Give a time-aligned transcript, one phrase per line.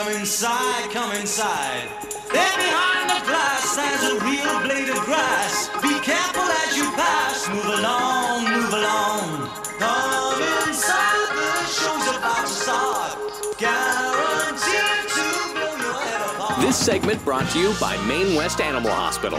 [0.00, 1.88] Come inside, come inside.
[2.32, 5.68] There behind the glass stands a real blade of grass.
[5.80, 7.48] Be careful as you pass.
[7.48, 9.50] Move along, move along.
[9.78, 13.18] Come inside, the show's about to start.
[13.56, 16.60] Guaranteed to blow your head apart.
[16.60, 19.38] This segment brought to you by Main West Animal Hospital.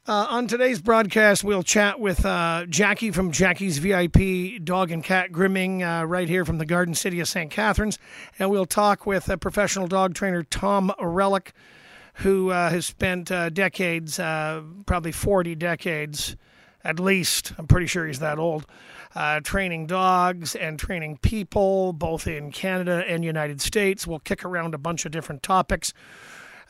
[0.05, 5.31] Uh, on today's broadcast, we'll chat with uh, Jackie from Jackie's VIP Dog and Cat
[5.31, 7.49] Grooming uh, right here from the Garden City of St.
[7.49, 7.97] Catharines.
[8.37, 11.53] And we'll talk with uh, professional dog trainer Tom Relic,
[12.15, 16.35] who uh, has spent uh, decades, probably 40 decades
[16.87, 18.65] at least, I'm pretty sure he's that old,
[19.15, 24.05] uh, training dogs and training people, both in Canada and United States.
[24.05, 25.93] We'll kick around a bunch of different topics.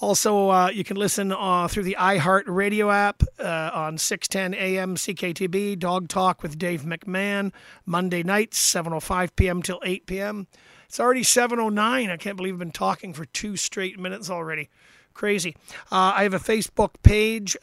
[0.00, 4.96] Also, uh, you can listen uh, through the iHeart Radio app uh, on 610 AM
[4.96, 7.52] CKTB, Dog Talk with Dave McMahon,
[7.86, 9.62] Monday nights, 7.05 p.m.
[9.62, 10.46] till 8 p.m.
[10.86, 12.10] It's already 7.09.
[12.10, 14.68] I can't believe I've been talking for two straight minutes already.
[15.12, 15.56] Crazy.
[15.92, 17.56] Uh, I have a Facebook page.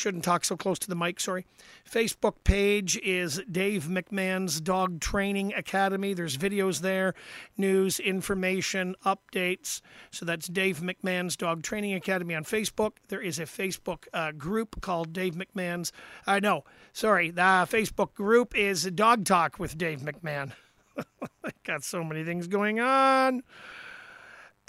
[0.00, 1.44] Shouldn't talk so close to the mic, sorry.
[1.86, 6.14] Facebook page is Dave McMahon's Dog Training Academy.
[6.14, 7.12] There's videos there,
[7.58, 9.82] news, information, updates.
[10.10, 12.92] So that's Dave McMahon's Dog Training Academy on Facebook.
[13.08, 15.92] There is a Facebook uh, group called Dave McMahon's.
[16.26, 17.30] Uh, know, sorry.
[17.30, 20.52] The Facebook group is Dog Talk with Dave McMahon.
[21.44, 23.42] I got so many things going on.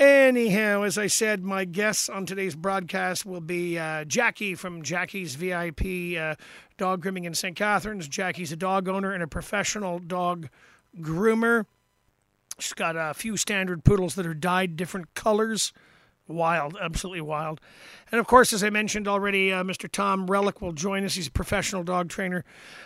[0.02, 5.36] Anyhow, as I said, my guests on today's broadcast will be uh, Jackie from Jackie's
[5.36, 6.34] VIP uh,
[6.76, 7.56] Dog Grooming in St.
[7.56, 8.08] Catharines.
[8.08, 10.50] Jackie's a dog owner and a professional dog
[11.00, 11.68] groomer.
[12.58, 15.72] She's got a few standard poodles that are dyed different colors.
[16.32, 17.62] Wild, absolutely wild.
[18.12, 19.90] And of course, as I mentioned already, uh, Mr.
[19.90, 21.16] Tom Relic will join us.
[21.16, 22.44] He's a professional dog trainer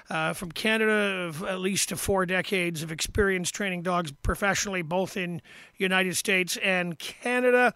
[0.09, 5.41] uh, from Canada, of at least four decades of experience training dogs professionally, both in
[5.77, 7.73] United States and Canada.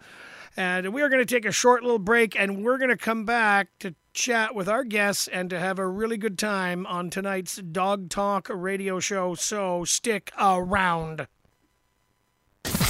[0.56, 3.24] And we are going to take a short little break, and we're going to come
[3.24, 7.56] back to chat with our guests and to have a really good time on tonight's
[7.56, 9.34] Dog Talk radio show.
[9.34, 11.26] So stick around.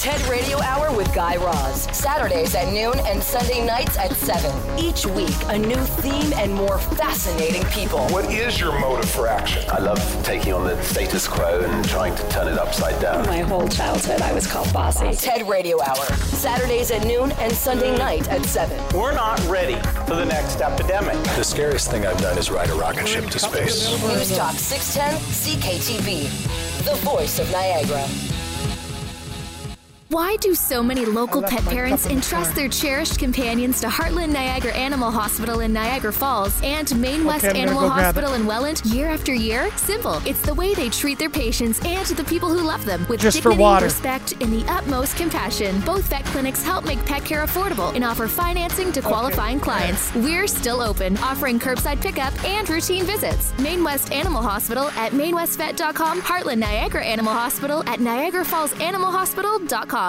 [0.00, 1.86] TED Radio Hour with Guy Raz.
[1.94, 4.50] Saturdays at noon and Sunday nights at 7.
[4.78, 8.08] Each week, a new theme and more fascinating people.
[8.08, 9.62] What is your motive for action?
[9.68, 13.26] I love taking on the status quo and trying to turn it upside down.
[13.26, 15.12] My whole childhood, I was called bossy.
[15.12, 16.06] TED Radio Hour.
[16.16, 18.98] Saturdays at noon and Sunday night at 7.
[18.98, 19.74] We're not ready
[20.06, 21.22] for the next epidemic.
[21.36, 23.90] The scariest thing I've done is ride a rocket ship to space.
[24.02, 28.08] News Talk 610 CKTB, The voice of Niagara.
[30.10, 35.08] Why do so many local pet parents entrust their cherished companions to Heartland Niagara Animal
[35.08, 39.70] Hospital in Niagara Falls and Main West I'm Animal Hospital in Welland year after year?
[39.76, 40.20] Simple.
[40.26, 43.40] It's the way they treat their patients and the people who love them with Just
[43.40, 45.80] dignity, respect, and the utmost compassion.
[45.82, 50.12] Both vet clinics help make pet care affordable and offer financing to qualifying clients.
[50.16, 53.56] We're still open, offering curbside pickup and routine visits.
[53.60, 59.99] Main West Animal Hospital at mainwestvet.com, Heartland Niagara Animal Hospital at Niagara Falls Animal niagarafallsanimalhospital.com.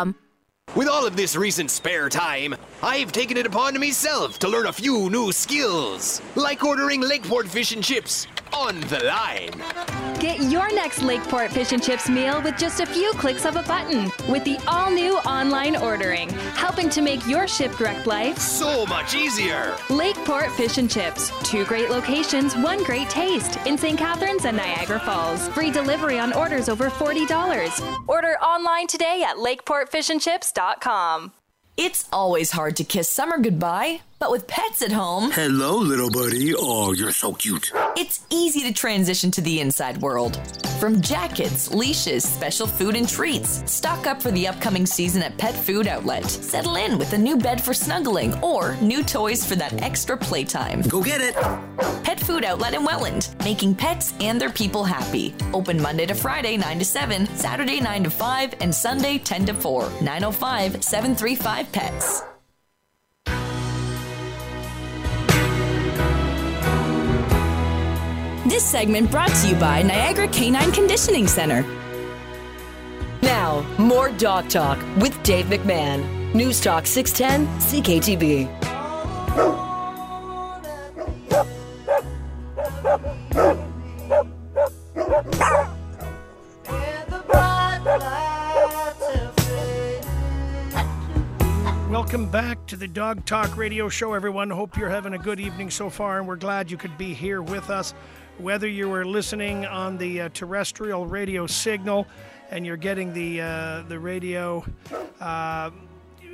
[0.74, 4.72] With all of this recent spare time, I've taken it upon myself to learn a
[4.72, 9.52] few new skills, like ordering Lakeport fish and chips on the line.
[10.20, 13.64] Get your next Lakeport Fish and Chips meal with just a few clicks of a
[13.64, 18.86] button with the all new online ordering, helping to make your ship direct life so
[18.86, 19.76] much easier.
[19.90, 21.32] Lakeport Fish and Chips.
[21.50, 23.98] Two great locations, one great taste in St.
[23.98, 25.48] Catharines and Niagara Falls.
[25.50, 28.08] Free delivery on orders over $40.
[28.08, 31.32] Order online today at lakeportfishandchips.com.
[31.78, 36.54] It's always hard to kiss summer goodbye, but with pets at home, Hello, little buddy.
[36.56, 37.72] Oh, you're so cute.
[37.98, 40.40] it's easy to transition to the inside world.
[40.80, 45.56] From jackets, leashes, special food and treats, stock up for the upcoming season at Pet
[45.56, 46.26] Food Outlet.
[46.26, 50.82] Settle in with a new bed for snuggling or new toys for that extra playtime.
[50.84, 51.36] Go get it.
[52.04, 55.34] Pet Food Outlet in Welland, making pets and their people happy.
[55.52, 59.54] Open Monday to Friday, 9 to 7, Saturday, 9 to 5, and Sunday, 10 to
[59.56, 59.90] 4.
[60.02, 62.24] 905 735 Pets.
[68.52, 71.64] This segment brought to you by Niagara Canine Conditioning Center.
[73.22, 76.34] Now, more Dog Talk with Dave McMahon.
[76.36, 78.50] News Talk 610 CKTB.
[92.02, 94.50] Welcome back to the Dog Talk Radio Show, everyone.
[94.50, 97.44] Hope you're having a good evening so far, and we're glad you could be here
[97.44, 97.94] with us.
[98.40, 102.08] Whether you were listening on the uh, terrestrial radio signal
[102.50, 104.66] and you're getting the uh, the radio
[105.20, 105.70] uh,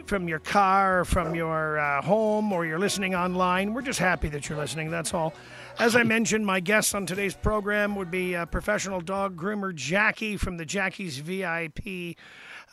[0.06, 4.48] from your car, from your uh, home, or you're listening online, we're just happy that
[4.48, 4.90] you're listening.
[4.90, 5.34] That's all.
[5.80, 10.38] As I mentioned, my guest on today's program would be uh, professional dog groomer Jackie
[10.38, 12.16] from the Jackie's VIP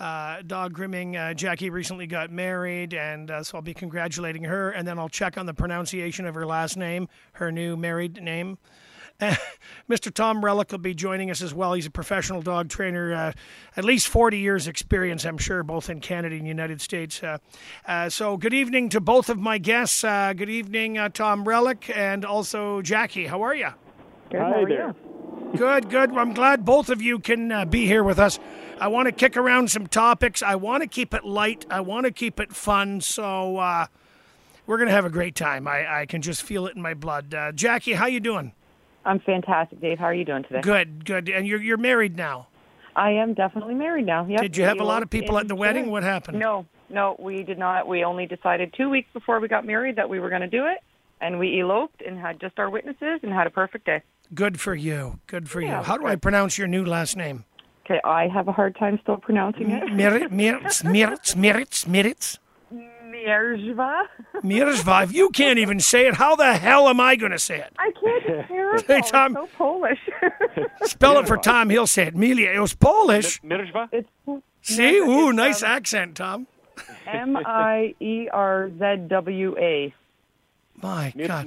[0.00, 1.17] uh, dog grooming.
[1.17, 5.08] Uh, Jackie recently got married, and uh, so I'll be congratulating her, and then I'll
[5.08, 8.58] check on the pronunciation of her last name, her new married name.
[9.88, 10.12] Mr.
[10.12, 11.73] Tom Relic will be joining us as well.
[11.73, 13.32] He's a professional dog trainer, uh,
[13.76, 17.23] at least 40 years' experience, I'm sure, both in Canada and United States.
[17.23, 17.38] Uh,
[17.87, 20.02] uh, so, good evening to both of my guests.
[20.02, 23.26] Uh, good evening, uh, Tom Relic, and also Jackie.
[23.26, 23.69] How are you?
[24.32, 24.94] Hi how are there.
[25.56, 26.11] Good, good.
[26.17, 28.41] I'm glad both of you can uh, be here with us.
[28.81, 30.43] I want to kick around some topics.
[30.43, 31.65] I want to keep it light.
[31.71, 33.01] I want to keep it fun.
[33.01, 33.87] So uh,
[34.67, 35.69] we're gonna have a great time.
[35.69, 37.33] I, I can just feel it in my blood.
[37.33, 38.53] Uh, Jackie, how you doing?
[39.05, 39.99] I'm fantastic, Dave.
[39.99, 40.61] How are you doing today?
[40.61, 41.29] Good, good.
[41.29, 42.49] And you're you're married now.
[42.97, 44.27] I am definitely married now.
[44.27, 44.41] Yep.
[44.41, 45.85] Did you have a lot of people at the wedding?
[45.85, 46.39] in- What happened?
[46.41, 47.87] No, no, we did not.
[47.87, 50.67] We only decided two weeks before we got married that we were going to do
[50.67, 50.79] it,
[51.21, 54.03] and we eloped and had just our witnesses and had a perfect day.
[54.35, 55.21] Good for you.
[55.27, 55.85] Good for Yeah, you.
[55.85, 57.45] How do I pronounce your new last name?
[57.85, 59.85] Okay, I have a hard time still pronouncing it.
[59.85, 62.39] Mirit, Mirit, Mirit, Mirit, Mirit.
[62.73, 64.05] Mierzwa.
[64.43, 65.05] Mirzva.
[65.05, 67.73] If you can't even say it, how the hell am I going to say it?
[67.79, 68.25] I can't.
[68.27, 68.85] It's terrible.
[68.87, 69.37] Hey, Tom.
[69.37, 69.99] It's so Polish.
[70.83, 71.71] Spell it for Tom.
[71.71, 72.15] He'll say it.
[72.15, 72.55] Milia.
[72.55, 73.41] It was Polish.
[73.43, 73.89] Mirzwa?
[73.93, 74.09] It's
[74.63, 74.97] See?
[74.97, 76.47] Ooh, nice um, accent, Tom.
[77.07, 79.95] M I E R Z W A.
[80.83, 81.47] My Mir- God.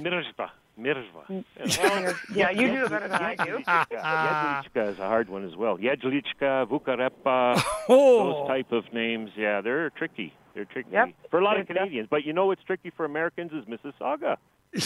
[0.78, 1.26] Mirzwa.
[1.58, 2.14] Mirzwa.
[2.34, 3.58] Yeah, you do better than I do.
[3.66, 5.76] Jedlichka is a hard one as well.
[5.78, 8.32] Jedlichka, Vukarepa, Oh.
[8.42, 9.30] those type of names.
[9.36, 10.32] Yeah, they're tricky.
[10.54, 11.10] They're tricky Yep.
[11.30, 12.08] for a lot of Canadians.
[12.10, 14.36] But you know what's tricky for Americans is Mississauga.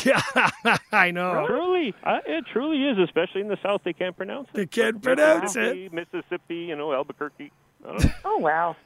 [0.05, 0.23] Yeah,
[0.93, 1.45] I know.
[1.49, 3.81] Truly, uh, it truly is, especially in the South.
[3.85, 4.55] They can't pronounce it.
[4.55, 5.93] They can't pronounce it.
[5.93, 7.51] Mississippi, you know, Albuquerque.
[8.25, 8.77] Oh wow.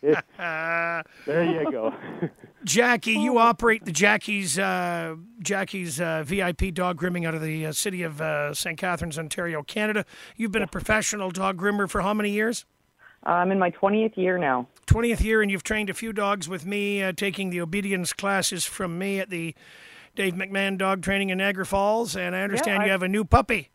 [0.00, 1.94] there you go.
[2.64, 7.72] Jackie, you operate the Jackie's uh, Jackie's uh, VIP dog grooming out of the uh,
[7.72, 8.78] city of uh, St.
[8.78, 10.04] Catharines, Ontario, Canada.
[10.36, 12.64] You've been a professional dog groomer for how many years?
[13.24, 14.68] I'm in my 20th year now.
[14.86, 18.64] 20th year, and you've trained a few dogs with me, uh, taking the obedience classes
[18.66, 19.54] from me at the
[20.14, 22.16] Dave McMahon Dog Training in Niagara Falls.
[22.16, 23.70] And I understand I- you have a new puppy.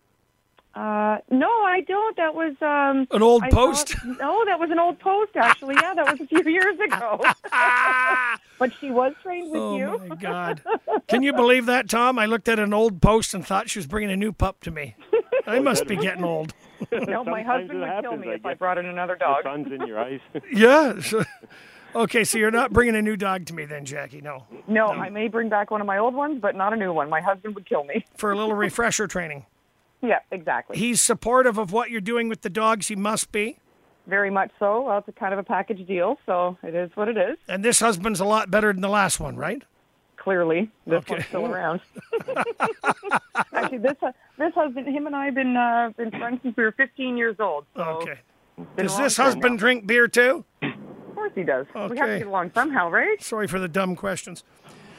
[0.75, 2.15] Uh, no, I don't.
[2.17, 3.89] That was um An old I post?
[3.89, 5.75] thought- no, that was an old post actually.
[5.81, 7.19] Yeah, that was a few years ago.
[8.59, 9.85] but she was trained with Oh you.
[9.85, 10.61] Oh my God!
[11.07, 12.19] Can you believe that, Tom?
[12.19, 14.71] I looked at an old post and thought she was bringing a new pup to
[14.71, 14.95] me.
[15.47, 16.53] I must be getting old.
[16.91, 19.25] no, my Sometimes husband it would kill me I if I brought in another The
[19.25, 19.43] dog.
[19.43, 20.19] sun's in your eyes.
[20.53, 20.99] yeah.
[21.01, 21.23] so-
[21.95, 24.21] okay, so you're not bringing a new dog to me then, Jackie?
[24.21, 24.45] No.
[24.67, 27.09] No, I may bring back one of my old ones, but not a new one.
[27.09, 28.05] My husband would kill me.
[28.15, 29.45] For a little refresher training.
[30.01, 30.77] Yeah, exactly.
[30.77, 32.87] He's supportive of what you're doing with the dogs.
[32.87, 33.59] He must be.
[34.07, 34.81] Very much so.
[34.83, 37.37] Well, it's a kind of a package deal, so it is what it is.
[37.47, 39.61] And this husband's a lot better than the last one, right?
[40.17, 41.13] Clearly, this Okay.
[41.15, 41.81] one's still around.
[43.53, 46.63] Actually, this uh, this husband, him and I have been uh, been friends since we
[46.63, 47.65] were 15 years old.
[47.75, 48.19] So Okay.
[48.77, 49.59] Does this husband now.
[49.59, 50.43] drink beer too?
[50.61, 51.65] Of course he does.
[51.89, 53.21] We have to get along somehow, right?
[53.21, 54.43] Sorry for the dumb questions.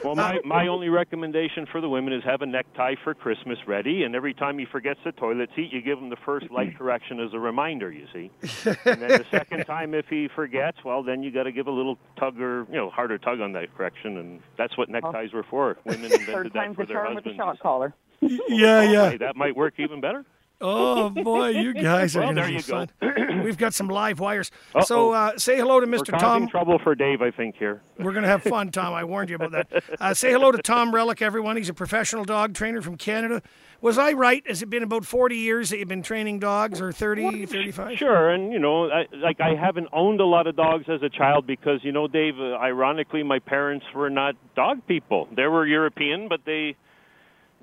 [0.05, 4.03] Well, my, my only recommendation for the women is have a necktie for Christmas ready,
[4.05, 7.21] and every time he forgets the toilet seat, you give him the first light correction
[7.21, 7.93] as a reminder.
[7.93, 8.31] You see,
[8.65, 11.71] and then the second time, if he forgets, well, then you got to give a
[11.71, 15.45] little tug or you know harder tug on that correction, and that's what neckties were
[15.45, 15.77] for.
[15.85, 17.59] Women invented Third that for the their charm with the husbands.
[17.59, 17.95] shot collar.
[18.21, 19.11] Yeah, yeah.
[19.11, 20.25] Hey, that might work even better.
[20.61, 22.87] Oh boy, you guys are Well, gonna there be go.
[22.87, 23.43] fun.
[23.45, 24.51] We've got some live wires.
[24.75, 24.85] Uh-oh.
[24.85, 26.49] So uh, say hello to causing Tom.
[26.49, 27.83] trouble for Dave, I think here.
[27.99, 28.93] We're gonna have fun, Tom.
[28.93, 29.85] I warned you about that.
[29.99, 31.57] Uh, say hello to Tom Relic, everyone.
[31.57, 33.43] He's a professional dog trainer from Canada.
[33.81, 34.47] Was I right?
[34.47, 37.97] Has it been about 40 years that you've been training dogs, or 30, 35?
[37.97, 41.09] Sure, and you know, I, like I haven't owned a lot of dogs as a
[41.09, 42.35] child because you know, Dave.
[42.39, 45.29] Uh, ironically, my parents were not dog people.
[45.35, 46.77] They were European, but they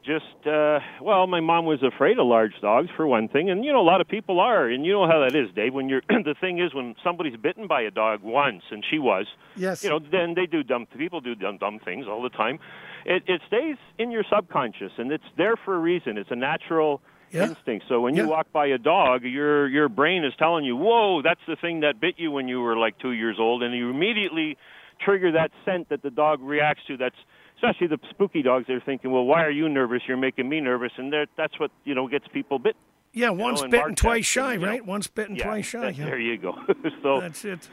[0.08, 3.74] just uh well my mom was afraid of large dogs for one thing and you
[3.74, 6.02] know a lot of people are and you know how that is dave when you're
[6.10, 9.26] the thing is when somebody's bitten by a dog once and she was
[9.58, 9.84] Yes.
[9.84, 12.58] you know then they do dumb people do dumb, dumb things all the time
[13.06, 17.02] it it stays in your subconscious and it's there for a reason it's a natural
[17.32, 17.50] Yeah.
[17.50, 21.22] instinct so when you walk by a dog your your brain is telling you whoa
[21.22, 23.90] that's the thing that bit you when you were like 2 years old and you
[23.90, 24.58] immediately
[25.06, 27.22] trigger that scent that the dog reacts to that's
[27.58, 30.92] especially the spooky dogs they're thinking well why are you nervous you're making me nervous
[30.98, 32.76] and that's what you know gets people bit
[33.14, 34.86] Yeah, you once know, and bitten, twice shy, right?
[34.86, 35.80] Once bitten, Yeah, twice shy.
[35.82, 36.06] that- yeah.
[36.06, 36.54] there you go
[37.04, 37.70] so That's it.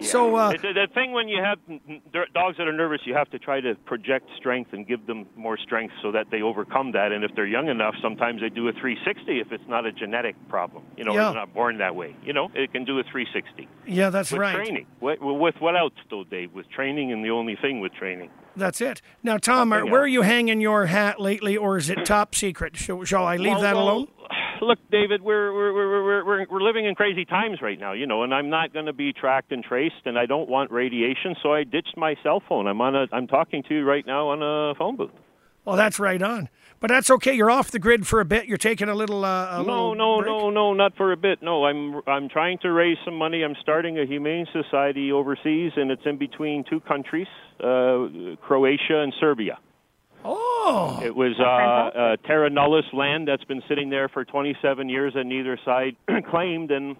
[0.00, 2.00] So, uh, it's, the thing when you have n- n-
[2.34, 5.56] dogs that are nervous, you have to try to project strength and give them more
[5.58, 7.10] strength so that they overcome that.
[7.12, 10.36] And if they're young enough, sometimes they do a 360 if it's not a genetic
[10.48, 10.84] problem.
[10.96, 11.24] You know, Yeah.
[11.24, 12.14] they're not born that way.
[12.22, 14.54] You know, it can do a 360 yeah, that's with right.
[14.54, 14.86] training.
[15.00, 16.52] With, with what else, though, Dave?
[16.54, 18.30] With training, and the only thing with training.
[18.56, 19.00] That's it.
[19.22, 22.76] Now, Tom, are, where are you hanging your hat lately, or is it top secret?
[22.76, 24.08] Shall, shall I leave Well, that well, alone?
[24.62, 28.22] Look, David, we're we're we're we're we're, living in crazy times right now, you know,
[28.22, 31.52] and I'm not going to be tracked and traced, and I don't want radiation, so
[31.52, 32.66] I ditched my cell phone.
[32.66, 35.10] I'm on a I'm talking to you right now on a phone booth.
[35.64, 36.48] Well, that's right on.
[36.80, 37.34] But that's okay.
[37.34, 38.46] You're off the grid for a bit.
[38.46, 39.24] You're taking a little.
[39.24, 40.26] Uh, a No, little no, break?
[40.28, 41.42] no, no, not for a bit.
[41.42, 43.42] No, I'm I'm trying to raise some money.
[43.42, 47.26] I'm starting a humane society overseas, and it's in between two countries,
[47.58, 49.58] uh, Croatia and Serbia.
[50.24, 55.12] Oh, It was uh, uh, Terra Nullius land that's been sitting there for 27 years,
[55.16, 55.96] and neither side
[56.30, 56.96] claimed, and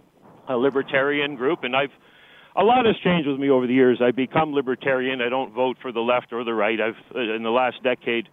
[0.49, 1.65] a libertarian group.
[1.65, 1.91] And I've
[2.57, 4.01] a lot has changed with me over the years.
[4.03, 5.21] I've become libertarian.
[5.21, 6.81] I don't vote for the left or the right.
[6.81, 8.29] I've uh, in the last decade.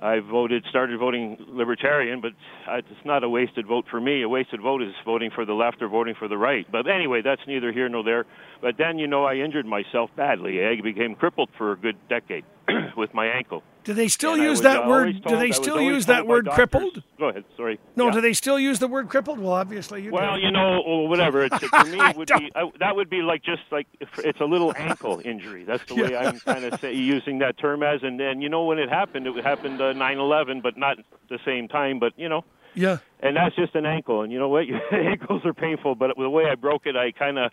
[0.00, 2.32] I voted, started voting libertarian, but
[2.68, 4.22] it's not a wasted vote for me.
[4.22, 6.66] A wasted vote is voting for the left or voting for the right.
[6.70, 8.26] But anyway, that's neither here nor there.
[8.60, 10.62] But then, you know, I injured myself badly.
[10.66, 12.44] I became crippled for a good decade
[12.96, 13.62] with my ankle.
[13.84, 15.22] do they still And use was, that uh, word?
[15.22, 17.02] Do they still use that word crippled?
[17.18, 17.44] Go ahead.
[17.56, 17.78] Sorry.
[17.94, 18.12] No, Yeah.
[18.12, 19.38] do they still use the word crippled?
[19.38, 20.42] Well, obviously you Well, do.
[20.42, 21.44] you know, or whatever.
[21.44, 24.40] It's, for me, it would be I, that would be like just like if it's
[24.40, 25.64] a little ankle injury.
[25.64, 28.02] That's the way I'm kind of say, using that term as.
[28.02, 30.96] And then you know when it happened, it happened uh, 9/11, but not
[31.28, 31.98] the same time.
[32.00, 32.44] But you know,
[32.74, 32.98] Yeah.
[33.20, 34.22] and that's just an ankle.
[34.22, 34.66] And you know what?
[34.66, 37.52] Your ankles are painful, but the way I broke it, I kind of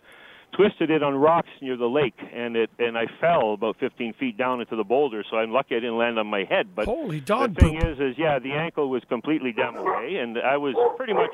[0.54, 4.36] twisted it on rocks near the lake, and it and I fell about 15 feet
[4.38, 5.24] down into the boulder.
[5.30, 6.74] So I'm lucky I didn't land on my head.
[6.74, 7.84] But Holy the thing poop.
[7.90, 11.30] is, is yeah, the ankle was completely démolé, and I was pretty much.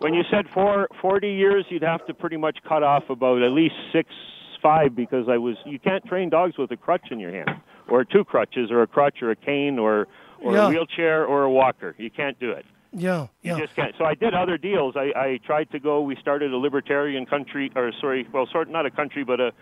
[0.00, 3.50] When you said four, 40 years, you'd have to pretty much cut off about at
[3.52, 4.10] least six,
[4.62, 5.56] five, because I was.
[5.64, 7.50] You can't train dogs with a crutch in your hand,
[7.88, 10.06] or two crutches, or a crutch, or a cane, or
[10.40, 10.66] or Yeah.
[10.66, 11.94] a wheelchair, or a walker.
[11.98, 12.64] You can't do it.
[12.92, 13.26] Yeah.
[13.42, 13.60] You Yeah.
[13.60, 13.94] just can't.
[13.98, 14.94] So I did other deals.
[14.96, 16.00] I, I tried to go.
[16.00, 19.52] We started a libertarian country, or sorry, well, sort not a country, but a,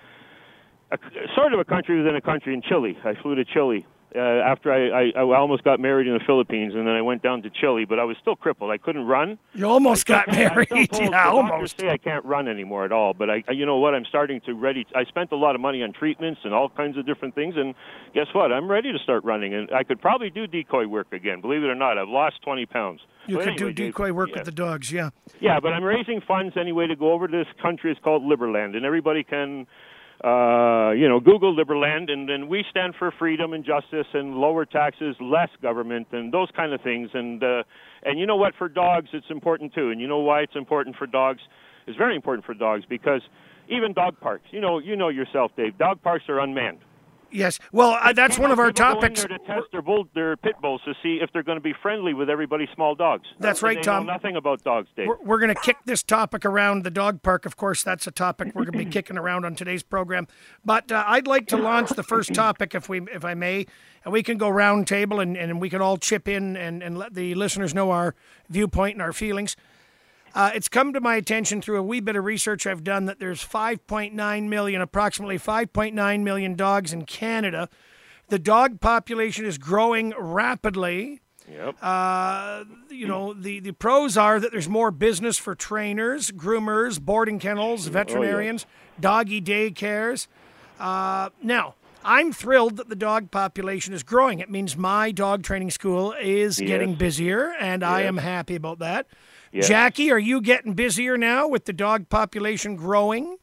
[0.92, 0.99] a
[1.35, 2.97] sort of a country within a country in Chile.
[3.04, 3.85] I flew to Chile
[4.16, 7.23] uh, after I, I, I almost got married in the Philippines, and then I went
[7.23, 7.85] down to Chile.
[7.85, 8.70] But I was still crippled.
[8.70, 9.38] I couldn't run.
[9.54, 10.68] You almost got married.
[10.92, 11.78] told- Yeah, almost.
[11.80, 13.14] say I can't run anymore at all.
[13.14, 13.94] But I, I- you know what?
[13.94, 14.87] I'm starting to ready.
[14.94, 17.75] I spent a lot of money on treatments and all kinds of different things, and
[18.14, 18.52] guess what?
[18.52, 21.40] I'm ready to start running, and I could probably do decoy work again.
[21.40, 23.00] Believe it or not, I've lost 20 pounds.
[23.28, 24.37] You But could anyway, do decoy work yeah.
[24.37, 24.92] with the dogs.
[24.92, 25.11] Yeah.
[25.40, 27.90] Yeah, but I'm raising funds anyway to go over to this country.
[27.90, 29.66] It's called Liberland, and everybody can
[30.25, 34.64] uh, you know, Google Liberland, and, and we stand for freedom and justice and lower
[34.64, 37.11] taxes, less government, and those kind of things.
[37.12, 37.62] And uh,
[38.02, 38.54] and you know what?
[38.56, 39.90] For dogs, it's important too.
[39.90, 41.40] And you know why it's important for dogs?
[41.87, 43.20] It's very important for dogs because
[43.68, 44.44] even dog parks.
[44.50, 45.76] You know, you know yourself, Dave.
[45.78, 46.78] Dog parks are unmanned.
[47.36, 47.58] Yes.
[47.70, 49.22] Well, uh, that's one of our People go in topics.
[49.22, 52.14] to test their, bull, their pit bulls to see if they're going to be friendly
[52.14, 53.26] with everybody's small dogs.
[53.38, 54.06] That's right, they Tom.
[54.06, 55.08] Know nothing about dogs, Dave.
[55.08, 57.44] We're, we're going to kick this topic around the dog park.
[57.44, 60.26] Of course, that's a topic we're going to be kicking around on today's program.
[60.64, 63.66] But uh, I'd like to launch the first topic, if we, if I may,
[64.04, 66.96] and we can go round table and, and we can all chip in and, and
[66.96, 68.14] let the listeners know our
[68.48, 69.56] viewpoint and our feelings.
[70.36, 73.18] Uh, it's come to my attention through a wee bit of research I've done that
[73.18, 77.70] there's 5.9 million, approximately 5.9 million dogs in Canada.
[78.28, 81.22] The dog population is growing rapidly.
[81.50, 81.76] Yep.
[81.80, 87.38] Uh, you know, the, the pros are that there's more business for trainers, groomers, boarding
[87.38, 88.66] kennels, veterinarians,
[89.00, 90.26] doggy daycares.
[90.78, 94.40] Uh, now, I'm thrilled that the dog population is growing.
[94.40, 96.68] It means my dog training school is Yes.
[96.68, 99.06] getting busier, and I am happy about that.
[99.56, 99.68] Yes.
[99.68, 103.38] Jackie, are you getting busier now with the dog population growing?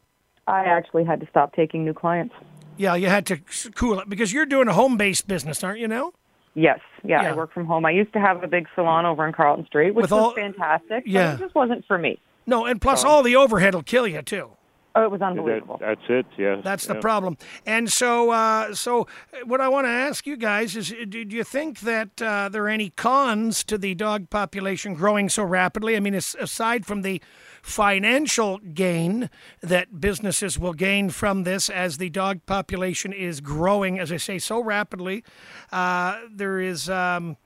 [0.45, 2.35] I actually had to stop taking new clients.
[2.77, 3.39] Yeah, you had to
[3.75, 6.11] cool it because you're doing a home based business, aren't you now?
[6.53, 7.31] Yes, yeah, Yeah.
[7.31, 7.83] I work from home.
[7.85, 10.35] I used to have a big salon over in Carlton Street, which With was all-
[10.35, 11.03] fantastic.
[11.07, 11.31] Yeah.
[11.31, 12.19] but it just wasn't for me.
[12.45, 13.07] No, and plus Oh.
[13.09, 14.51] all the overhead will kill you too.
[14.95, 15.77] Oh, it was unbelievable.
[15.79, 16.25] That, that's it.
[16.37, 16.61] Yeah.
[16.63, 17.01] That's the yeah.
[17.01, 17.37] problem.
[17.65, 19.07] And so, uh, so
[19.45, 22.49] what I want to ask you guys is: uh, Do do you think that uh,
[22.49, 25.95] there are any cons to the dog population growing so rapidly?
[25.95, 27.23] I mean, aside from the
[27.63, 29.31] financial gain
[29.61, 34.37] that businesses will gain from this as the dog population is growing, as I say,
[34.37, 35.23] so rapidly,
[35.71, 36.87] uh, there is.
[36.87, 37.37] Um,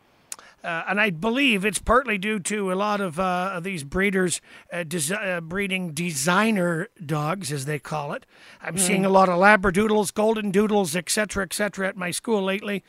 [0.67, 4.41] uh, and I believe it's partly due to a lot of uh, of these breeders
[4.71, 8.25] uh, desi- uh, breeding designer dogs, as they call it.
[8.61, 8.79] I'm Mm.
[8.79, 12.83] seeing a lot of Labradoodles, Golden Doodles, etc., etc., at my school lately.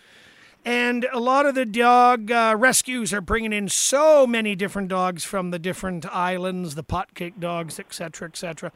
[0.64, 5.22] And a lot of the dog uh, rescues are bringing in so many different dogs
[5.24, 8.72] from the different islands, the potcake dogs, etc., etc.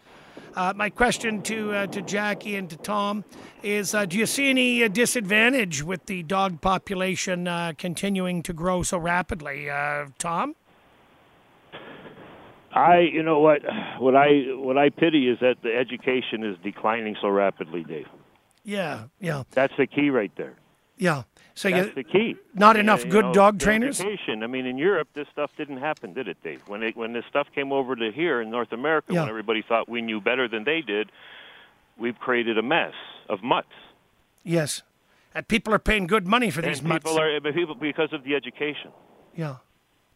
[0.55, 3.25] Uh, my question to uh, to Jackie and to Tom
[3.63, 8.53] is: uh, Do you see any uh, disadvantage with the dog population uh, continuing to
[8.53, 10.55] grow so rapidly, uh, Tom?
[12.75, 13.63] I, you know what,
[13.99, 18.07] what I what I pity is that the education is declining so rapidly, Dave.
[18.65, 20.55] Yeah, yeah, That's the key right there.
[21.03, 21.23] Yeah.
[21.55, 22.37] So That's you, the key.
[22.55, 24.01] not enough good know, dog trainers.
[24.01, 24.43] Education.
[24.43, 26.63] I mean, in Europe, this stuff didn't happen, did it, Dave?
[26.67, 29.21] When it, when this stuff came over to here in North America, Yeah.
[29.21, 31.13] when everybody thought we knew better than they did,
[31.99, 32.95] we've created a mess
[33.29, 33.69] of mutts.
[34.45, 34.83] Yes,
[35.35, 37.05] and people are paying good money for these and mutts.
[37.05, 38.91] people are people because of the education.
[39.37, 39.57] Yeah,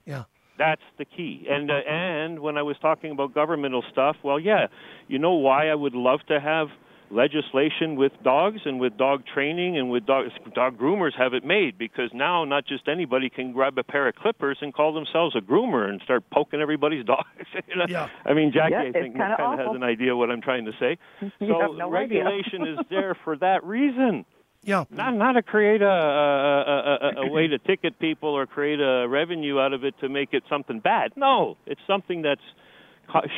[0.07, 0.25] yeah.
[0.59, 1.47] That's the key.
[1.51, 4.69] And uh, and when I was talking about governmental stuff, well, yeah,
[5.07, 6.69] you know why I would love to have
[7.11, 11.79] legislation with dogs and with dog training and with dog dog groomers have it made
[11.79, 15.41] because now not just anybody can grab a pair of clippers and call themselves a
[15.41, 17.27] groomer and start poking everybody's dogs.
[17.69, 17.87] you know?
[17.89, 18.09] Yeah.
[18.25, 20.65] I mean, Jackie, Yeah, I think kinda kind of has an idea what I'm trying
[20.67, 20.99] to say.
[21.39, 24.25] So no regulation is there for that reason.
[24.63, 24.85] Yeah.
[24.91, 28.81] Not not to create a a, a, a, a way to ticket people or create
[28.81, 31.13] a revenue out of it to make it something bad.
[31.15, 32.41] No, it's something that's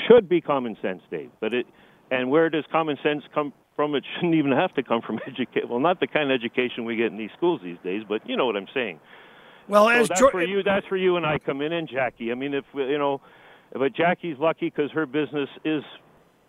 [0.07, 1.31] should be common sense, Dave.
[1.41, 1.67] But it
[2.11, 3.95] and where does common sense come from?
[3.95, 5.69] It shouldn't even have to come from education.
[5.69, 8.37] Well, not the kind of education we get in these schools these days, but you
[8.37, 9.01] know what I'm saying.
[9.69, 12.33] Well, So as that's where you that's where you and I come in, and Jackie.
[12.33, 13.21] I mean, if you know,
[13.73, 15.83] but Jackie's lucky because her business is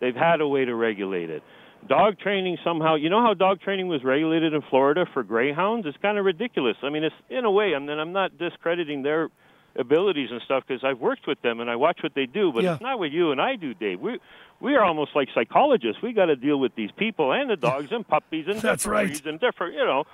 [0.00, 1.42] they've had a way to regulate it.
[1.88, 5.86] Dog training somehow, you know how dog training was regulated in Florida for greyhounds?
[5.86, 6.76] It's kind of ridiculous.
[6.82, 7.74] I mean, it's in a way.
[7.74, 9.30] I mean, I'm not discrediting their
[9.76, 12.62] abilities and stuff because I've worked with them and I watch what they do, but
[12.64, 12.72] Yeah.
[12.74, 14.00] it's not what you and I do, Dave.
[14.00, 14.18] We
[14.60, 16.02] we are almost like psychologists.
[16.02, 19.24] We got to deal with these people and the dogs and puppies and That's right.
[19.26, 20.04] and different, you know.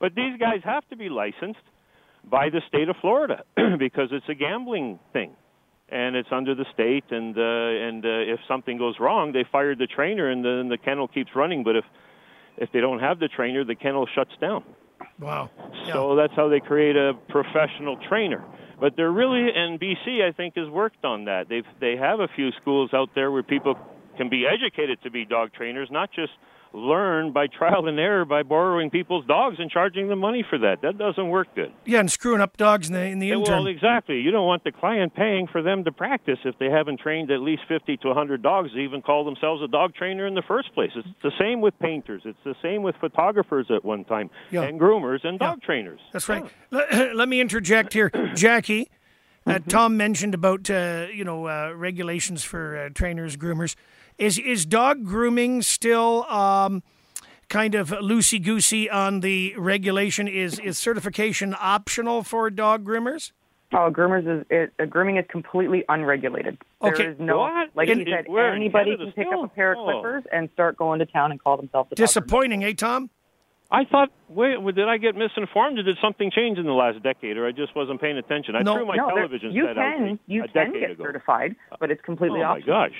[0.00, 1.60] But these guys have to be licensed
[2.24, 3.44] by the state of Florida
[3.78, 5.30] because it's a gambling thing,
[5.88, 7.04] and it's under the state.
[7.10, 7.42] And uh,
[7.88, 11.36] and uh, if something goes wrong, they fire the trainer, and then the kennel keeps
[11.36, 11.62] running.
[11.62, 11.84] But if
[12.56, 14.64] if they don't have the trainer, the kennel shuts down.
[15.20, 15.48] wow.
[15.86, 15.92] Yeah.
[15.92, 18.42] So that's how they create a professional trainer.
[18.82, 21.48] But they're really, and BC, I think, has worked on that.
[21.48, 23.78] They've they have a few schools out there where people
[24.16, 26.32] can be educated to be dog trainers, not just
[26.74, 30.80] learn by trial and error by borrowing people's dogs and charging them money for that.
[30.82, 31.72] That doesn't work good.
[31.84, 33.58] Yeah, and screwing up dogs in the in the Yeah, interim.
[33.64, 34.20] Well, exactly.
[34.20, 37.40] You don't want the client paying for them to practice if they haven't trained at
[37.40, 40.72] least 50 to 100 dogs to even call themselves a dog trainer in the first
[40.74, 40.90] place.
[40.96, 42.22] It's the same with painters.
[42.24, 44.62] It's the same with photographers at one time Yeah.
[44.62, 46.00] and groomers and dog trainers.
[46.12, 46.44] That's right.
[46.70, 48.88] Let, let me interject here, Jackie.
[49.44, 53.74] Uh, Tom mentioned about uh, you know uh, regulations for uh, trainers, groomers.
[54.22, 56.84] Is is dog grooming still um,
[57.48, 60.28] kind of loosey goosey on the regulation?
[60.28, 63.32] Is is certification optional for dog groomers?
[63.72, 66.56] Oh, groomers is it, uh, grooming is completely unregulated.
[66.82, 67.04] There Okay.
[67.06, 67.70] is no, What?
[67.74, 69.40] like In- you said, in- anybody can pick still?
[69.44, 69.84] up a pair of Oh.
[69.90, 72.06] clippers and start going to town and call themselves a dog groomer.
[72.06, 73.10] Disappointing, eh, Tom?
[73.72, 77.38] I thought, wait, did I get misinformed, or did something change in the last decade,
[77.38, 78.54] or I just wasn't paying attention?
[78.54, 78.76] I No.
[78.76, 81.04] threw my no, there- television you set out can a you can decade get ago.
[81.04, 82.92] certified, but it's completely oh my gosh!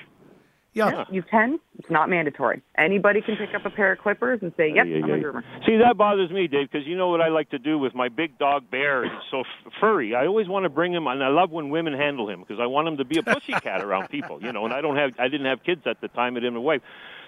[0.74, 1.04] Yeah.
[1.10, 1.58] You can.
[1.78, 2.62] It's not mandatory.
[2.78, 5.76] Anybody can pick up a pair of clippers and say, "Yep, I'm a groomer." See,
[5.76, 8.38] that bothers me, Dave, because you know what I like to do with my big
[8.38, 9.04] dog Bear.
[9.04, 10.14] He's so f- furry.
[10.14, 12.66] I always want to bring him, and I love when women handle him because I
[12.66, 14.64] want him to be a pussycat around people, you know.
[14.64, 16.36] And I don't have, I didn't have kids at the time.
[16.36, 16.82] I didn't have a wife,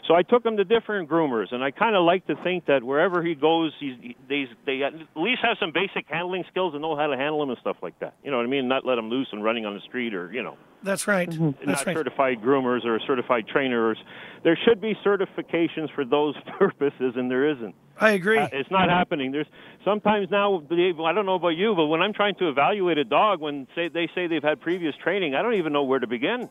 [0.06, 2.82] so I took him to different groomers, and I kind of like to think that
[2.82, 6.82] wherever he goes, he's he, they they at least have some basic handling skills and
[6.82, 8.14] know how to handle him and stuff like that.
[8.22, 8.68] You know what I mean?
[8.68, 11.28] Not let him loose and running on the street or you know That's right.
[11.28, 11.50] Mm-hmm.
[11.66, 11.96] That's not right.
[11.96, 13.98] certified groomers or certified trainers.
[14.42, 17.74] There should be certifications for those purposes, and there isn't.
[17.98, 18.38] I agree.
[18.38, 19.32] Uh, it's not happening.
[19.32, 19.46] There's
[19.84, 20.62] sometimes now.
[20.70, 23.88] I don't know about you, but when I'm trying to evaluate a dog, when say
[23.88, 26.50] they say they've had previous training, I don't even know where to begin.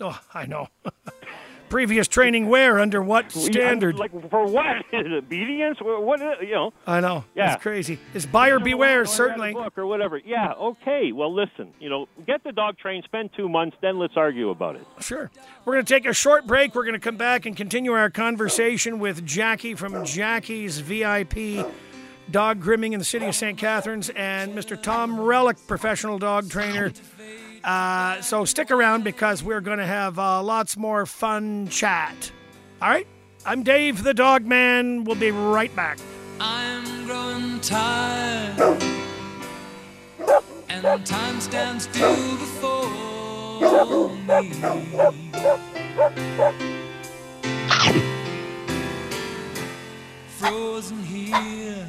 [0.00, 0.68] Oh, I know.
[1.68, 2.78] Previous training where?
[2.78, 3.98] Under what standard?
[3.98, 4.84] Like for what?
[4.94, 5.78] Obedience?
[5.80, 6.20] What?
[6.42, 6.72] you know?
[6.86, 7.24] I know.
[7.34, 7.54] Yeah.
[7.54, 7.98] It's crazy.
[8.14, 9.52] It's buyer beware, certainly.
[9.52, 10.18] Book or whatever.
[10.18, 10.52] Yeah.
[10.52, 11.12] Okay.
[11.12, 11.72] Well, listen.
[11.80, 13.04] You know, get the dog trained.
[13.04, 13.76] Spend two months.
[13.80, 14.86] Then let's argue about it.
[15.00, 15.30] Sure.
[15.64, 16.74] We're going to take a short break.
[16.74, 21.66] We're going to come back and continue our conversation with Jackie from Jackie's VIP
[22.30, 23.56] Dog Grooming in the city of St.
[23.56, 24.80] Catharines and Mr.
[24.80, 26.92] Tom Relic, professional dog trainer.
[27.66, 32.30] Uh, so stick around because we're going to have uh, lots more fun chat.
[32.80, 33.08] All right.
[33.44, 35.04] I'm Dave the Dog Man.
[35.04, 35.98] We'll be right back.
[36.40, 38.82] I'm growing tired,
[40.68, 42.90] and time stands still before
[44.26, 44.52] me.
[50.38, 51.88] Frozen here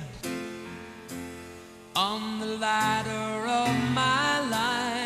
[1.95, 4.96] on the ladder of my life.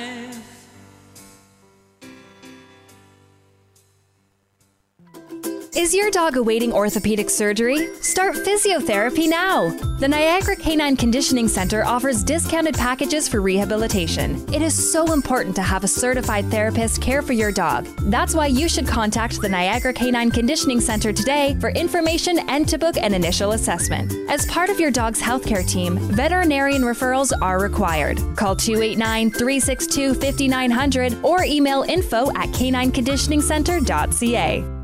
[5.81, 7.91] Is your dog awaiting orthopedic surgery?
[8.01, 9.71] Start physiotherapy now.
[9.97, 14.47] The Niagara Canine Conditioning Center offers discounted packages for rehabilitation.
[14.53, 17.87] It is so important to have a certified therapist care for your dog.
[18.11, 22.77] That's why you should contact the Niagara Canine Conditioning Center today for information and to
[22.77, 24.13] book an initial assessment.
[24.29, 28.17] As part of your dog's healthcare team, veterinarian referrals are required.
[28.35, 34.80] Call 289 362 5900 or email info at canineconditioningcenter.ca.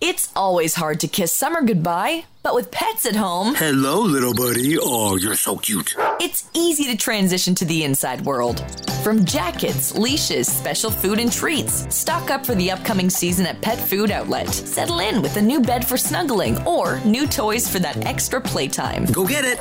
[0.00, 4.76] It's always hard to kiss summer goodbye, but with pets at home, Hello, little buddy.
[4.80, 5.94] Oh, you're so cute.
[6.20, 8.64] it's easy to transition to the inside world.
[9.04, 13.78] From jackets, leashes, special food and treats, stock up for the upcoming season at Pet
[13.78, 14.48] Food Outlet.
[14.48, 19.06] Settle in with a new bed for snuggling or new toys for that extra playtime.
[19.06, 19.58] Go get it.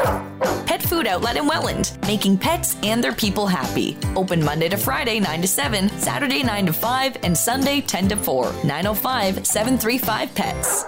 [0.66, 3.98] Pet Food Outlet in Welland, making pets and their people happy.
[4.16, 8.18] Open Monday to Friday, 9 to 7, Saturday, 9 to 5, and Sunday, 10 to
[8.18, 8.52] 4.
[8.66, 10.86] 905 735 Pets.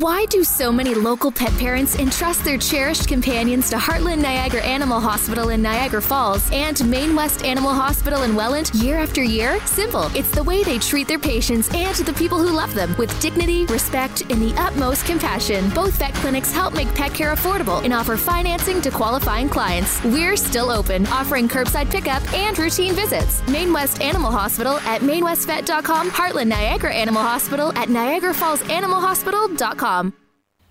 [0.00, 4.98] Why do so many local pet parents entrust their cherished companions to Heartland Niagara Animal
[4.98, 9.60] Hospital in Niagara Falls and Main West Animal Hospital in Welland year after year?
[9.66, 10.04] Simple.
[10.16, 13.66] It's the way they treat their patients and the people who love them with dignity,
[13.66, 15.68] respect, and the utmost compassion.
[15.74, 20.02] Both vet clinics help make pet care affordable and offer financing to qualifying clients.
[20.02, 23.46] We're still open, offering curbside pickup and routine visits.
[23.48, 29.89] Main West Animal Hospital at mainwestvet.com, Heartland Niagara Animal Hospital at niagarafallsanimalhospital.com.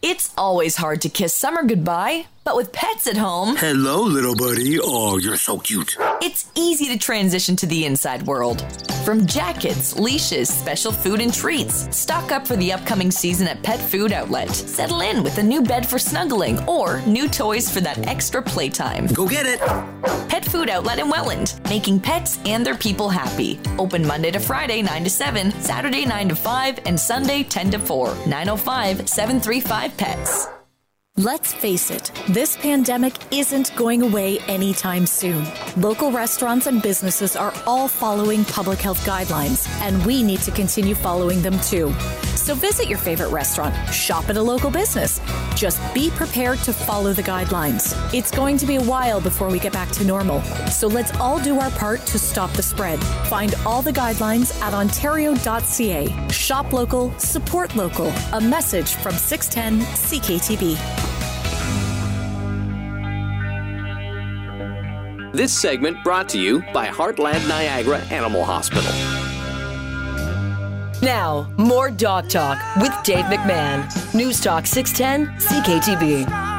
[0.01, 4.79] It's always hard to kiss summer goodbye, but with pets at home, Hello, little buddy.
[4.81, 5.95] Oh, you're so cute.
[6.21, 8.65] it's easy to transition to the inside world.
[9.05, 13.79] From jackets, leashes, special food and treats, stock up for the upcoming season at Pet
[13.79, 14.49] Food Outlet.
[14.49, 19.07] Settle in with a new bed for snuggling or new toys for that extra playtime.
[19.07, 19.59] Go get it.
[20.29, 23.59] Pet Food Outlet in Welland, making pets and their people happy.
[23.79, 27.79] Open Monday to Friday, 9 to 7, Saturday, 9 to 5, and Sunday, 10 to
[27.79, 28.07] 4.
[28.27, 30.47] 905 735 Pets.
[31.19, 35.45] Let's face it, this pandemic isn't going away anytime soon.
[35.75, 40.95] Local restaurants and businesses are all following public health guidelines, and we need to continue
[40.95, 41.93] following them too.
[42.37, 45.19] So visit your favorite restaurant, shop at a local business.
[45.55, 47.93] Just be prepared to follow the guidelines.
[48.13, 51.37] It's going to be a while before we get back to normal, so let's all
[51.37, 52.97] do our part to stop the spread.
[53.27, 56.29] Find all the guidelines at ontario.ca.
[56.29, 58.07] Shop local, support local.
[58.31, 61.08] A message from 610 CKTB.
[65.39, 68.91] This segment brought to you by Heartland Niagara Animal Hospital.
[71.01, 74.13] Now, more Dog Talk with Dave McMahon.
[74.13, 76.58] News Talk 610 CKTB.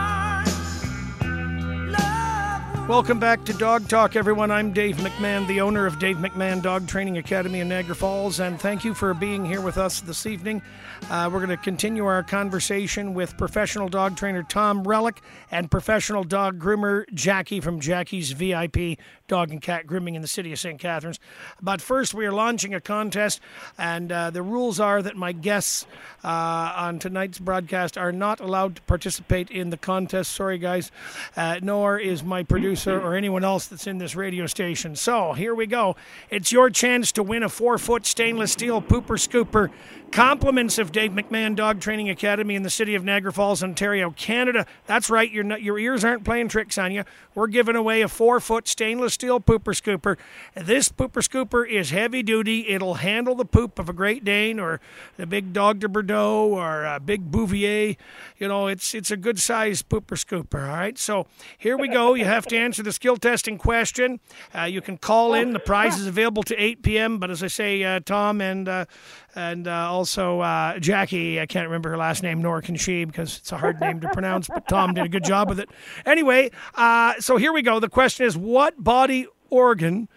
[2.91, 4.51] Welcome back to Dog Talk, everyone.
[4.51, 8.61] I'm Dave McMahon, the owner of Dave McMahon Dog Training Academy in Niagara Falls, and
[8.61, 10.61] thank you for being here with us this evening.
[11.09, 15.23] Uh, we're going to continue our conversation with professional dog trainer Tom Relic
[15.53, 18.99] and professional dog groomer Jackie from Jackie's VIP
[19.29, 20.81] Dog and Cat Grooming in the city of St.
[20.81, 21.21] Catharines.
[21.63, 23.41] But first, we are launching a contest,
[23.79, 25.87] and uh, the rules are that my guests
[26.25, 30.33] uh, on tonight's broadcast are not allowed to participate in the contest.
[30.33, 30.91] Sorry, guys.
[31.37, 33.07] Uh, nor is my producer Mm-hmm.
[33.07, 34.97] or anyone else that's in this radio station.
[34.97, 35.97] So here we go.
[36.31, 39.71] It's your chance to win a four foot stainless steel pooper scooper.
[40.13, 44.67] Compliments of Dave McMahon Dog Training Academy in the city of Niagara Falls, Ontario, Canada.
[44.87, 47.05] That's right, your, your ears aren't playing tricks on you.
[47.33, 50.19] We're giving away a four foot stainless steel pooper scooper.
[50.57, 52.69] This pooper scooper is heavy duty.
[52.69, 54.81] It'll handle the poop of a Great Dane or
[55.17, 57.97] the big Dogue de Bordeaux or a big Bouvier.
[58.37, 60.99] You know, it's, it's a good sized pooper scooper, all right?
[60.99, 62.15] So here we go.
[62.15, 64.19] You have to answer the skill testing question.
[64.53, 65.53] Uh, you can call in.
[65.53, 68.87] The prize is available to 8 p.m., but as I say, uh, Tom and uh,
[69.35, 71.41] and uh, also uh, Jackie.
[71.41, 74.09] I can't remember her last name, nor can she, because it's a hard name to
[74.09, 74.49] pronounce.
[74.49, 75.69] But Tom did a good job with it.
[76.05, 77.81] Anyway, uh, so here we go.
[77.81, 80.09] The question is, what body organ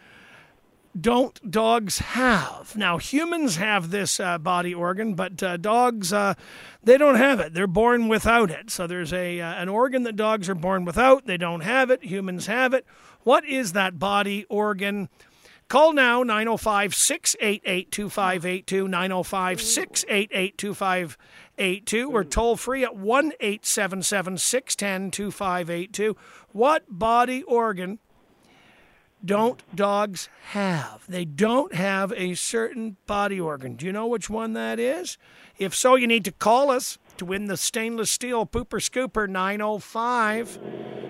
[0.99, 2.75] don't dogs have?
[2.75, 6.35] Now, humans have this uh, body organ, but uh, dogs uh,
[6.83, 7.53] they don't have it.
[7.53, 8.69] They're born without it.
[8.69, 11.25] So there's a an organ that dogs are born without.
[11.25, 12.03] They don't have it.
[12.03, 12.85] Humans have it.
[13.23, 15.09] What is that body organ?
[15.73, 18.87] Call now 905 688 2582.
[18.87, 22.11] 905 688 2582.
[22.11, 26.15] Or toll free at 1 877 610 2582.
[26.51, 27.97] What body organ
[29.25, 31.05] don't dogs have?
[31.09, 33.73] They don't have a certain body organ.
[33.73, 35.17] Do you know which one that is?
[35.57, 40.59] If so, you need to call us to win the stainless steel pooper scooper 905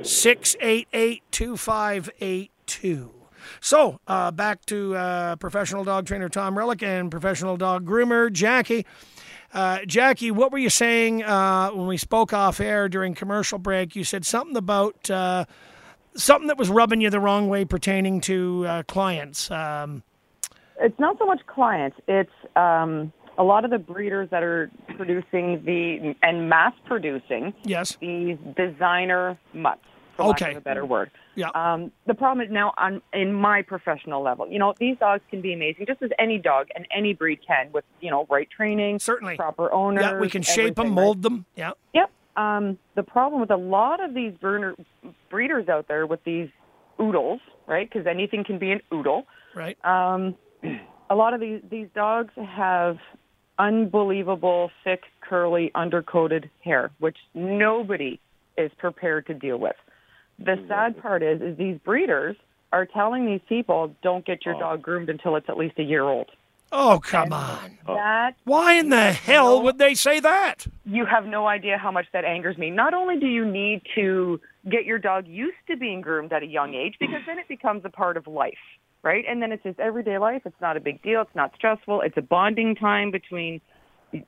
[0.04, 3.23] 688 2582.
[3.60, 8.86] So, uh, back to uh, professional dog trainer Tom Relic and professional dog groomer Jackie.
[9.54, 13.96] Uh, Jackie, what were you saying uh, when we spoke off air during commercial break?
[13.96, 15.46] You said something about uh,
[16.16, 19.52] something that was rubbing you the wrong way pertaining to uh, clients.
[19.52, 20.04] Um,
[20.80, 21.98] It's not so much clients.
[22.08, 27.98] It's um, a lot of the breeders that are producing the and mass producing yes
[28.00, 29.86] these designer mutts,
[30.24, 30.52] for lack Okay.
[30.52, 31.12] of a better word.
[31.36, 31.50] Yeah.
[31.56, 34.48] Um, the problem is now on in my professional level.
[34.50, 37.72] You know, these dogs can be amazing, just as any dog and any breed can,
[37.72, 40.04] with you know right training, certainly proper owners.
[40.04, 41.46] yeah, we can shape them, mold them.
[41.56, 41.72] Yeah.
[41.94, 42.12] Yep.
[42.36, 44.76] Um, the problem with a lot of these burner,
[45.30, 46.50] breeders out there with these
[47.00, 47.90] oodles, right?
[47.90, 49.26] Because anything can be an oodle.
[49.56, 49.78] Right.
[49.86, 50.36] Um,
[51.10, 52.98] a lot of these these dogs have
[53.60, 58.20] unbelievable thick, curly, undercoated hair, which nobody
[58.58, 59.76] is prepared to deal with.
[60.46, 62.36] The sad part is, is these breeders
[62.72, 64.60] are telling these people, don't get your oh.
[64.60, 66.30] dog groomed until it's at least a year old.
[66.76, 67.78] Oh, come on.
[67.88, 67.94] Oh.
[67.94, 70.66] That Why in the hell would they say that?
[70.86, 72.72] you have no idea how much that angers me.
[72.72, 76.48] Not only do you need to get your dog used to being groomed at a
[76.48, 78.58] young age, because then it becomes a part of life,
[79.04, 79.24] right?
[79.28, 80.42] And then it's just everyday life.
[80.46, 81.22] It's not a big deal.
[81.22, 82.02] It's not stressful.
[82.02, 83.62] It's a bonding time between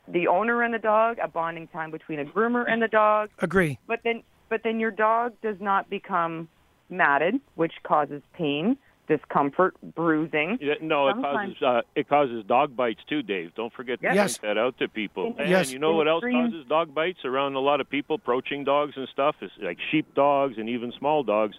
[0.07, 3.29] the owner and the dog, a bonding time between a groomer and the dog.
[3.39, 3.79] Agree.
[3.87, 6.47] But then, but then your dog does not become
[6.89, 8.77] matted, which causes pain,
[9.07, 10.57] discomfort, bruising.
[10.61, 13.53] Yeah, no, it causes uh, it causes dog bites too, Dave.
[13.55, 14.37] Don't forget to Yes.
[14.37, 15.27] point that out to people.
[15.27, 15.71] In- and Yes.
[15.71, 18.93] you know what else extreme- causes dog bites around a lot of people, approaching dogs
[18.97, 21.55] and stuff, is like sheep dogs and even small dogs,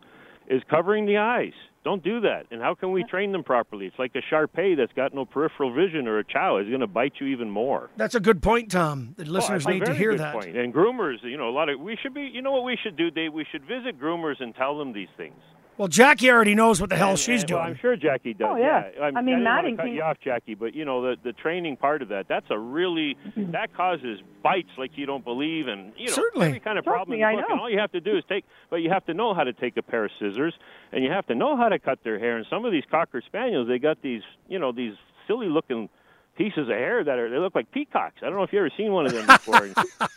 [0.49, 1.53] is covering the eyes.
[1.85, 2.47] Don't do that.
[2.51, 3.87] And how can we train them properly?
[3.87, 6.87] It's like a Shar-Pei that's got no peripheral vision or a Chow is going to
[6.89, 7.91] bite you even more.
[7.97, 9.15] That's a good point, Tom.
[9.17, 10.35] The Oh, listeners a need to hear good that.
[10.35, 10.57] point.
[10.57, 12.23] And groomers, you know, a lot of we should be.
[12.23, 13.33] You know what we should do, Dave?
[13.33, 15.37] We should visit groomers and tell them these things.
[15.79, 17.75] Well, Jackie already knows what the hell And- she's and- well, doing.
[17.75, 18.49] I'm sure Jackie does.
[18.51, 18.89] Oh, yeah.
[19.01, 21.17] I'm, I mean, I didn't matting want cut you off, Jackie, but you know the
[21.23, 22.27] the training part of that.
[22.29, 23.53] That's a really mm-hmm.
[23.53, 26.47] that causes bites like you don't believe, and you know Certainly.
[26.49, 27.19] every kind of Trust problem.
[27.19, 27.45] me, I know.
[27.51, 29.53] And all you have to do is take, but you have to know how to
[29.53, 30.55] take a pair of scissors,
[30.93, 32.37] and you have to know how to cut their hair.
[32.37, 34.95] And some of these cocker spaniels, they got these, you know, these
[35.27, 35.89] silly looking
[36.37, 38.17] pieces of hair that are they look like peacocks.
[38.23, 39.69] I don't know if you ever seen one of them before.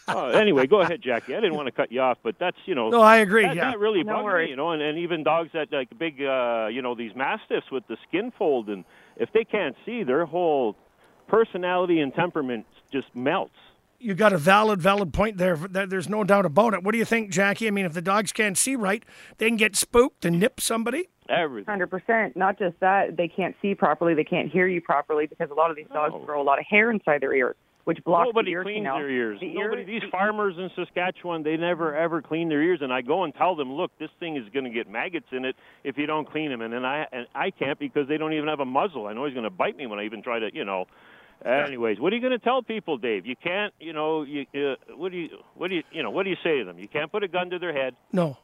[0.10, 1.36] oh, anyway, go ahead, Jackie.
[1.36, 2.90] I didn't want to cut you off, but that's you know.
[2.90, 3.72] No, I agree, That, yeah.
[3.72, 4.46] that really No bugs worries.
[4.48, 7.72] me, you know, and, and even dogs that like big, uh, you know, these mastiffs
[7.72, 8.84] with the skin fold, and
[9.18, 10.76] if they can't see, their whole
[11.28, 13.54] personality and temperament just melts.
[14.00, 15.56] You got a valid, valid point there.
[15.58, 16.84] There- There's no doubt about it.
[16.84, 17.68] What do you think, Jackie?
[17.68, 19.04] I mean, if the dogs can't see right,
[19.38, 21.10] they can get spooked and nip somebody.
[21.30, 21.72] Everything.
[21.72, 22.36] Hundred percent.
[22.36, 25.70] Not just that, they can't see properly, they can't hear you properly because a lot
[25.70, 26.20] of these dogs Oh.
[26.26, 28.98] grow a lot of hair inside their ears, which blocks Nobody the ear cleans canal.
[28.98, 29.40] their ears.
[29.40, 29.82] The Nobody.
[29.84, 33.34] ear, These farmers in Saskatchewan, they never ever clean their ears, and I go and
[33.36, 36.30] tell them, look, this thing is going to get maggots in it if you don't
[36.30, 39.06] clean them, and then I and I can't because they don't even have a muzzle.
[39.08, 40.86] I know he's going to bite me when I even try to, you know.
[41.46, 43.26] Anyways, what are you going to tell people, Dave?
[43.26, 46.24] You can't, you know, you uh, what do you, what do you, you know, what
[46.24, 46.78] do you say to them?
[46.80, 47.96] You can't put a gun to their head.
[48.12, 48.38] No.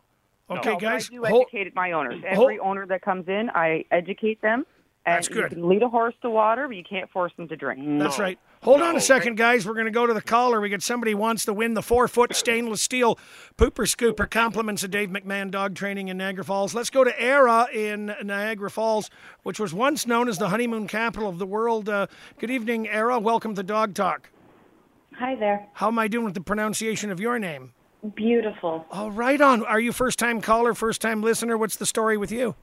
[0.50, 1.10] Okay, No, but guys.
[1.10, 2.22] I do hold- educate my owners.
[2.34, 4.66] hold- Every owner that comes in, I educate them.
[5.08, 5.52] And That's good.
[5.52, 8.00] You can lead a horse to water, but you can't force them to drink.
[8.00, 8.40] That's right.
[8.64, 9.64] Hold on a second, guys.
[9.68, 10.60] We're going to go to the caller.
[10.60, 13.20] We got somebody who wants to win the four foot stainless steel
[13.56, 14.28] pooper scooper.
[14.28, 16.74] Compliments of Dave McMahon Dog Training in Niagara Falls.
[16.74, 19.12] Let's go to Era in Niagara Falls,
[19.44, 21.88] which was once known as the honeymoon capital of the world.
[21.88, 22.08] Uh,
[22.40, 23.20] good evening, Era.
[23.20, 24.32] Welcome to Dog Talk.
[25.20, 25.68] Hi there.
[25.74, 27.74] How am I doing with the pronunciation of your name?
[28.16, 28.86] Beautiful.
[28.92, 29.64] All right on.
[29.66, 31.58] Are you first time caller, first time listener?
[31.58, 32.56] What's the story with you?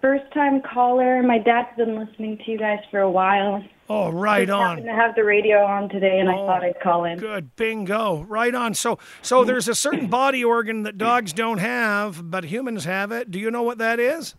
[0.00, 1.22] First time caller.
[1.22, 3.64] My dad's been listening to you guys for a while.
[3.88, 4.62] Oh, right Just on.
[4.62, 7.18] Oh, happened to have the radio on today, and I thought oh, I'd call in.
[7.18, 8.74] Good, bingo, right on.
[8.74, 9.46] So, so mm.
[9.46, 13.30] there's a certain body organ that dogs don't have, but humans have it.
[13.30, 14.34] Do you know what that is?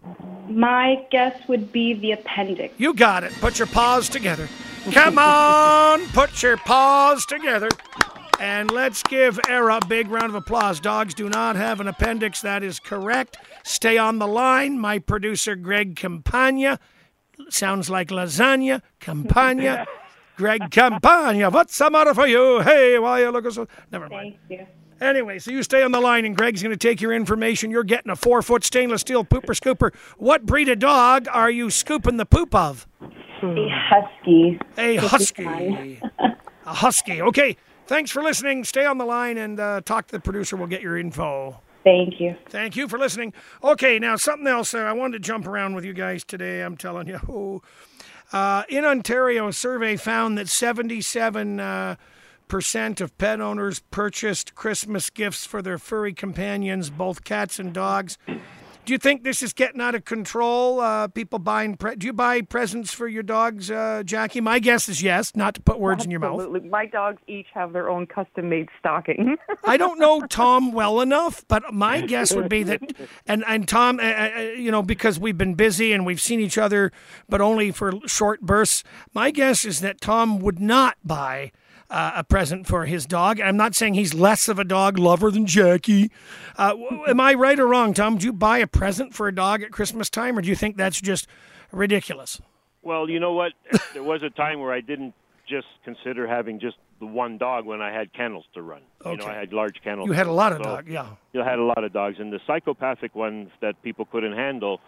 [0.49, 2.73] My guess would be the appendix.
[2.77, 3.33] You got it.
[3.39, 4.47] Put your paws together.
[4.91, 7.69] Come on, put your paws together.
[8.39, 10.79] And let's give Era a big round of applause.
[10.79, 12.41] Dogs do not have an appendix.
[12.41, 13.37] That is correct.
[13.63, 14.79] Stay on the line.
[14.79, 16.79] My producer, Greg Campagna.
[17.49, 18.81] Sounds like lasagna.
[18.99, 19.85] Campagna.
[20.37, 21.49] Greg Campagna.
[21.49, 22.61] What's the matter for you?
[22.61, 23.67] Hey, why you looking so.
[23.91, 24.37] Never mind.
[24.47, 24.67] Thank you.
[24.99, 27.69] Anyway, so you stay on the line, and Greg's going to take your information.
[27.69, 29.93] You're getting a four foot stainless steel pooper scooper.
[30.17, 32.87] What breed of dog are you scooping the poop of?
[33.43, 34.59] A husky.
[34.77, 35.99] A husky.
[36.65, 37.21] a husky.
[37.21, 37.57] Okay.
[37.87, 38.65] Thanks for listening.
[38.65, 40.57] Stay on the line and uh, talk to the producer.
[40.57, 41.61] We'll get your info.
[41.85, 42.35] Thank you.
[42.49, 43.31] Thank you for listening.
[43.63, 44.73] Okay, now something else.
[44.73, 46.61] Uh, I wanted to jump around with you guys today.
[46.61, 47.61] I'm telling you.
[48.33, 51.95] Uh, in Ontario, a survey found that 77 uh,
[52.49, 58.17] percent of pet owners purchased Christmas gifts for their furry companions, both cats and dogs.
[58.87, 60.79] Do you think this is getting out of control?
[60.79, 61.75] Uh, people buying.
[61.75, 64.39] Pre- do you buy presents for your dogs, uh, Jackie?
[64.39, 65.35] My guess is yes.
[65.35, 66.39] Not to put words in your mouth.
[66.39, 66.69] Absolutely.
[66.69, 69.35] My dogs each have their own custom-made stocking.
[69.65, 72.81] I don't know Tom well enough, but my guess would be that,
[73.25, 76.57] and and Tom, uh, uh, you know, because we've been busy and we've seen each
[76.57, 76.93] other,
[77.27, 78.85] but only for short bursts.
[79.13, 81.51] My guess is that Tom would not buy.
[81.89, 83.39] Uh, a present for his dog.
[83.39, 86.11] I'm not saying he's less of a dog lover than Jackie.
[86.57, 86.73] Uh,
[87.07, 88.17] am I right or wrong, Tom?
[88.17, 90.75] Do you buy a present for a dog at Christmas time, or do you think
[90.75, 91.27] that's just
[91.71, 92.41] ridiculous?
[92.81, 93.53] Well, you know what?
[93.93, 95.13] there was a time where I didn't
[95.47, 98.81] just consider having just the one dog when I had kennels to run.
[99.05, 100.07] You know, I had large kennels.
[100.07, 101.07] You had a lot of So dog, yeah.
[101.31, 104.81] You had a lot of dogs, and the psychopathic ones that people couldn't handle.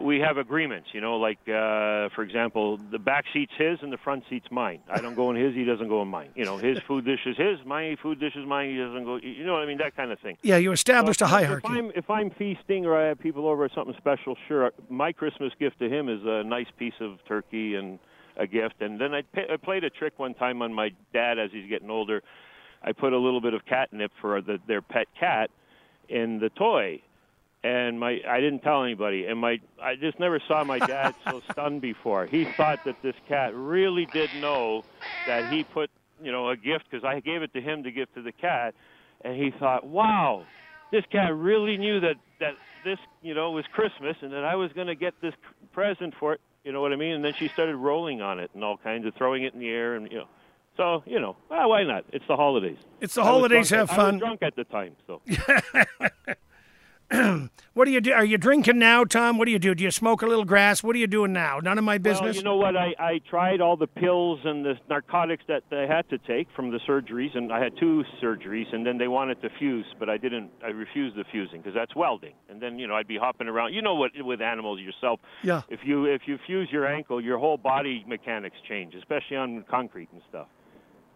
[0.00, 3.98] We have agreements, you know, like uh, for example, the back seat's his and the
[3.98, 4.80] front seat's mine.
[4.88, 6.30] I don't go in his, he doesn't go in mine.
[6.34, 8.70] You know, his food dish is his, my food dish is mine.
[8.70, 9.16] He doesn't go.
[9.16, 9.78] You know what I mean?
[9.78, 10.36] That kind of thing.
[10.42, 11.66] Yeah, you established So a hierarchy.
[11.66, 14.72] If I'm, if I'm feasting or I have people over or something special, sure.
[14.88, 17.98] My Christmas gift to him is a nice piece of turkey and
[18.36, 18.80] a gift.
[18.80, 21.90] And then I, I played a trick one time on my dad as he's getting
[21.90, 22.22] older.
[22.82, 25.50] I put a little bit of catnip for the, their pet cat
[26.08, 27.00] in the toy.
[27.64, 31.40] And my I didn't tell anybody, and my I just never saw my dad so
[31.50, 32.26] stunned before.
[32.26, 34.84] He thought that this cat really did know
[35.26, 35.88] that he put
[36.22, 38.74] you know a gift because I gave it to him to give to the cat,
[39.22, 40.44] and he thought, wow,
[40.92, 44.70] this cat really knew that that this you know was Christmas and that I was
[44.74, 45.34] going to get this
[45.72, 46.42] present for it.
[46.64, 47.14] You know what I mean?
[47.14, 49.70] And then she started rolling on it and all kinds of throwing it in the
[49.70, 50.28] air and you know.
[50.76, 52.04] So you know, well, why not?
[52.12, 52.76] It's the holidays.
[53.00, 54.14] It's the holidays, have I fun.
[54.16, 55.22] was drunk at the time, so.
[57.74, 58.12] What do you do?
[58.12, 59.36] Are you drinking now, Tom?
[59.36, 59.74] What do you do?
[59.74, 60.84] Do you smoke a little grass?
[60.84, 61.58] What are you doing now?
[61.60, 62.20] None of my business.
[62.20, 62.76] Well, you know what?
[62.76, 66.70] I, I tried all the pills and the narcotics that I had to take from
[66.70, 70.18] the surgeries, and I had two surgeries, and then they wanted to fuse, but I
[70.18, 70.50] didn't.
[70.64, 73.74] I refused the fusing because that's welding, and then you know I'd be hopping around.
[73.74, 74.12] You know what?
[74.16, 75.62] With animals yourself, Yeah.
[75.68, 80.10] if you if you fuse your ankle, your whole body mechanics change, especially on concrete
[80.12, 80.46] and stuff.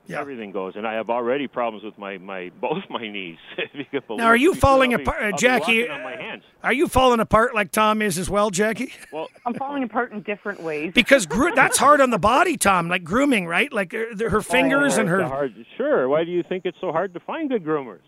[0.08, 0.20] Yeah.
[0.20, 3.36] Everything goes, and I have already problems with my, my both my knees.
[3.58, 5.82] If you can Now, are you falling be- apart, uh, Jackie?
[5.82, 6.42] walking on my hands.
[6.62, 8.92] Are you falling apart like Tom is as well, Jackie?
[9.12, 10.92] Well, I'm falling apart in different ways.
[10.94, 12.88] Because gro- that's hard on the body, Tom.
[12.88, 13.70] Like grooming, right?
[13.72, 15.22] Like uh, her fingers and her.
[15.24, 15.54] hard.
[15.76, 16.08] Sure.
[16.08, 18.00] Why do you think it's so hard to find good groomers?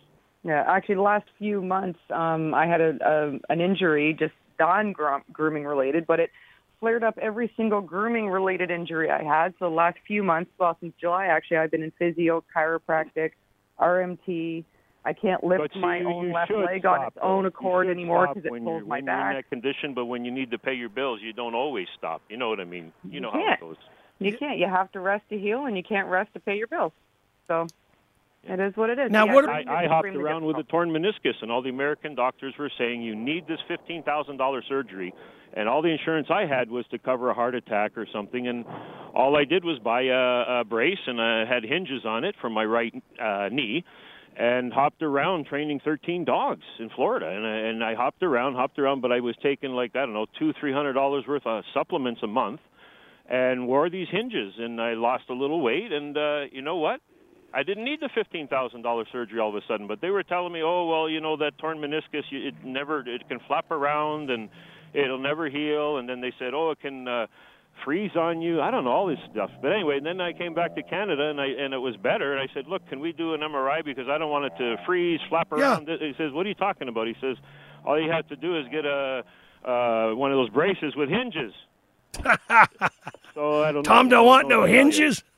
[0.43, 4.95] Yeah, actually, the last few months, um, I had a, a an injury, just non
[5.33, 6.31] grooming related, but it
[6.81, 9.55] flared up every single grooming related injury I had.
[9.59, 13.33] So the last few months, well, since July, actually, I've been in physio, chiropractic,
[13.79, 14.65] RMT.
[15.03, 18.51] I can't lift see, my own left leg on its own accord anymore because it
[18.65, 21.21] pulls my when You're in that condition, but when you need to pay your bills,
[21.23, 22.21] you don't always stop.
[22.29, 22.93] You know what I mean?
[23.09, 23.77] You know how it goes.
[24.19, 24.59] You can't.
[24.59, 26.93] You have to rest to heal, and you can't rest to pay your bills.
[27.49, 27.67] So
[28.45, 29.11] it is what it is.
[29.11, 31.63] Now, Yeah, what- breeding I, I hopped extremely around with a torn meniscus, and all
[31.63, 35.13] the American doctors were saying you need this fifteen thousand dollar surgery,
[35.53, 38.65] and all the insurance I had was to cover a heart attack or something, and
[39.15, 42.49] all I did was buy a, a brace, and I had hinges on it for
[42.49, 43.85] my right uh, knee,
[44.37, 48.79] and hopped around training thirteen dogs in Florida, and I, and I hopped around, hopped
[48.79, 51.65] around, but I was taking like I don't know two three hundred dollars worth of
[51.75, 52.61] supplements a month,
[53.29, 57.01] and wore these hinges, and I lost a little weight, and uh, you know what?
[57.53, 60.23] I didn't need the fifteen thousand dollar surgery all of a sudden, but they were
[60.23, 64.31] telling me, oh well, you know that torn meniscus, it never, it can flap around
[64.31, 64.49] and
[64.93, 67.27] it'll never heal, and then they said, oh, it can uh,
[67.85, 68.61] freeze on you.
[68.61, 71.31] I don't know all this stuff, but anyway, and then I came back to Canada
[71.31, 73.85] and I and it was better, and I said, look, can we do an MRI
[73.85, 75.89] because I don't want it to freeze, flap around.
[75.89, 75.97] Yeah.
[75.99, 77.07] He says, what are you talking about?
[77.07, 77.37] He says,
[77.85, 79.25] all you have to do is get a
[79.65, 81.53] uh, one of those braces with hinges.
[83.35, 83.83] so I don't.
[83.83, 84.91] Tom know, don't want no what to tell you.
[84.91, 85.25] hinges.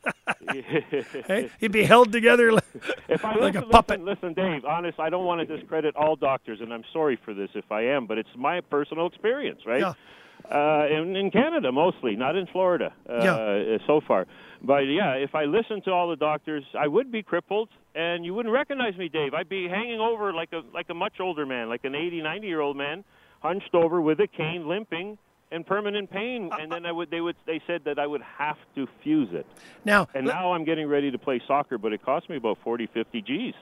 [1.26, 2.64] Hey, he'd be held together like,
[3.08, 4.00] If I like listen, a puppet.
[4.00, 4.64] Listen, listen, Dave.
[4.64, 7.82] Honest, I don't want to discredit all doctors, and I'm sorry for this if I
[7.82, 9.80] am, but it's my personal experience, right?
[9.80, 9.92] Yeah.
[10.50, 13.78] Uh, in, in Canada mostly, not in Florida uh, Yeah.
[13.86, 14.26] so far.
[14.60, 18.34] But yeah, if I listened to all the doctors, I would be crippled, and you
[18.34, 19.34] wouldn't recognize me, Dave.
[19.34, 22.46] I'd be hanging over like a like a much older man, like an 80, 90
[22.48, 23.04] year old man,
[23.40, 25.16] hunched over with a cane, limping.
[25.52, 27.10] In permanent pain, and then I would.
[27.10, 27.36] They would.
[27.46, 29.44] They said that I would have to fuse it.
[29.84, 32.86] Now, And now I'm getting ready to play soccer, but it cost me about 40,
[32.86, 33.54] 50 G's.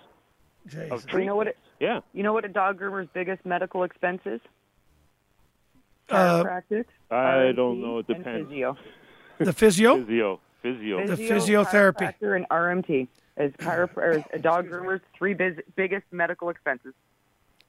[0.90, 1.48] Of You know what?
[1.48, 2.00] It, Yeah.
[2.12, 4.40] you know what a dog groomer's biggest medical expense is?
[6.08, 6.84] Uh, Chiropractic.
[7.10, 7.98] I don't know.
[7.98, 8.48] It depends.
[8.48, 8.76] physio.
[9.38, 10.40] the physio, Physio.
[10.62, 11.06] Physio.
[11.06, 12.36] the Physio, physiotherapy.
[12.36, 16.94] and RMT is chiropr- or is a dog groomer's three biz- biggest medical expenses.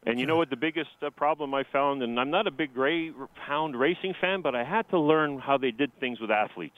[0.05, 2.73] And you know what the biggest uh, problem I found, and I'm not a big
[2.73, 6.77] greyhound racing fan, but I had to learn how they did things with athletes,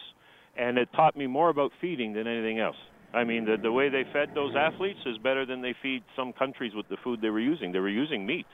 [0.57, 2.75] and it taught me more about feeding than anything else.
[3.13, 6.33] I mean, the the way they fed those athletes is better than they feed some
[6.33, 7.71] countries with the food they were using.
[7.71, 8.47] They were using meat,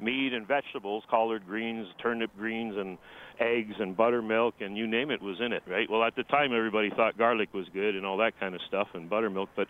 [0.00, 2.96] meat and vegetables, collard greens, turnip greens, and
[3.38, 5.90] eggs and buttermilk, and you name it was in it, right?
[5.90, 8.88] Well, at the time, everybody thought garlic was good and all that kind of stuff,
[8.94, 9.68] and buttermilk, but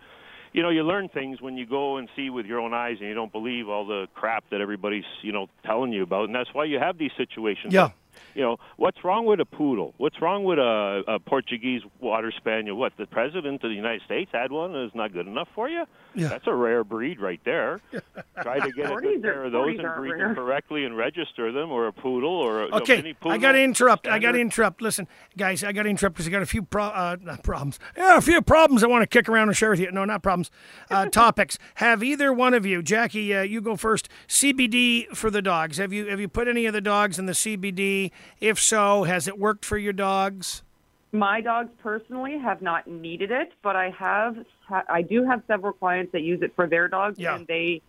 [0.52, 3.08] you know, you learn things when you go and see with your own eyes, and
[3.08, 6.52] you don't believe all the crap that everybody's, you know, telling you about, and that's
[6.52, 7.72] why you have these situations.
[7.72, 7.90] Yeah.
[8.34, 9.94] You know, what's wrong with a poodle?
[9.96, 12.76] What's wrong with a, a Portuguese water spaniel?
[12.76, 15.84] What the president of the United States had one is not good enough for you?
[16.14, 16.28] Yeah.
[16.28, 17.80] That's a rare breed right there.
[18.42, 20.28] Try to get a good pair of those and breed rare.
[20.28, 23.32] them correctly and register them, or a poodle, or a, a Okay, mini poodle.
[23.32, 24.06] I got to interrupt.
[24.06, 24.80] I got to interrupt.
[24.80, 25.06] Listen,
[25.36, 27.78] guys, I got to interrupt because I got a few pro- uh, not problems.
[27.96, 29.90] Yeah, a few problems I want to kick around and share with you.
[29.90, 30.50] No, not problems.
[30.90, 31.58] Uh, topics.
[31.76, 33.34] Have either one of you, Jackie?
[33.34, 34.08] Uh, you go first.
[34.28, 35.78] CBD for the dogs.
[35.78, 38.05] Have you have you put any of the dogs in the CBD?
[38.40, 40.62] If so, has it worked for your dogs?
[41.12, 44.36] My dogs personally have not needed it, but I have
[44.88, 47.36] I do have several clients that use it for their dogs, Yeah.
[47.36, 47.80] and they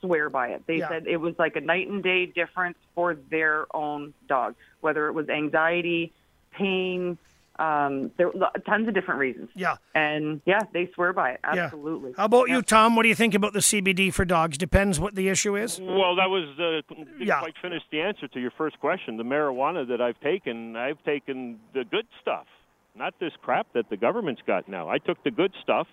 [0.00, 0.66] swear by it.
[0.66, 0.88] They Yeah.
[0.88, 5.12] said it was like a night and day difference for their own dog, whether it
[5.12, 6.12] was anxiety,
[6.52, 7.16] pain,
[7.58, 9.48] um, there were tons of different reasons.
[9.54, 9.76] Yeah.
[9.94, 11.40] And yeah, they swear by it.
[11.54, 11.64] Yeah.
[11.64, 12.12] Absolutely.
[12.16, 12.96] How about you, Tom?
[12.96, 14.58] What do you think about the CBD for dogs?
[14.58, 15.80] Depends what the issue is.
[15.80, 17.40] Well, that was uh, didn't Yeah.
[17.40, 19.16] quite finish the answer to your first question.
[19.16, 22.46] The marijuana that I've taken, I've taken the good stuff,
[22.94, 24.88] not this crap that the government's got now.
[24.88, 25.86] I took the good stuff,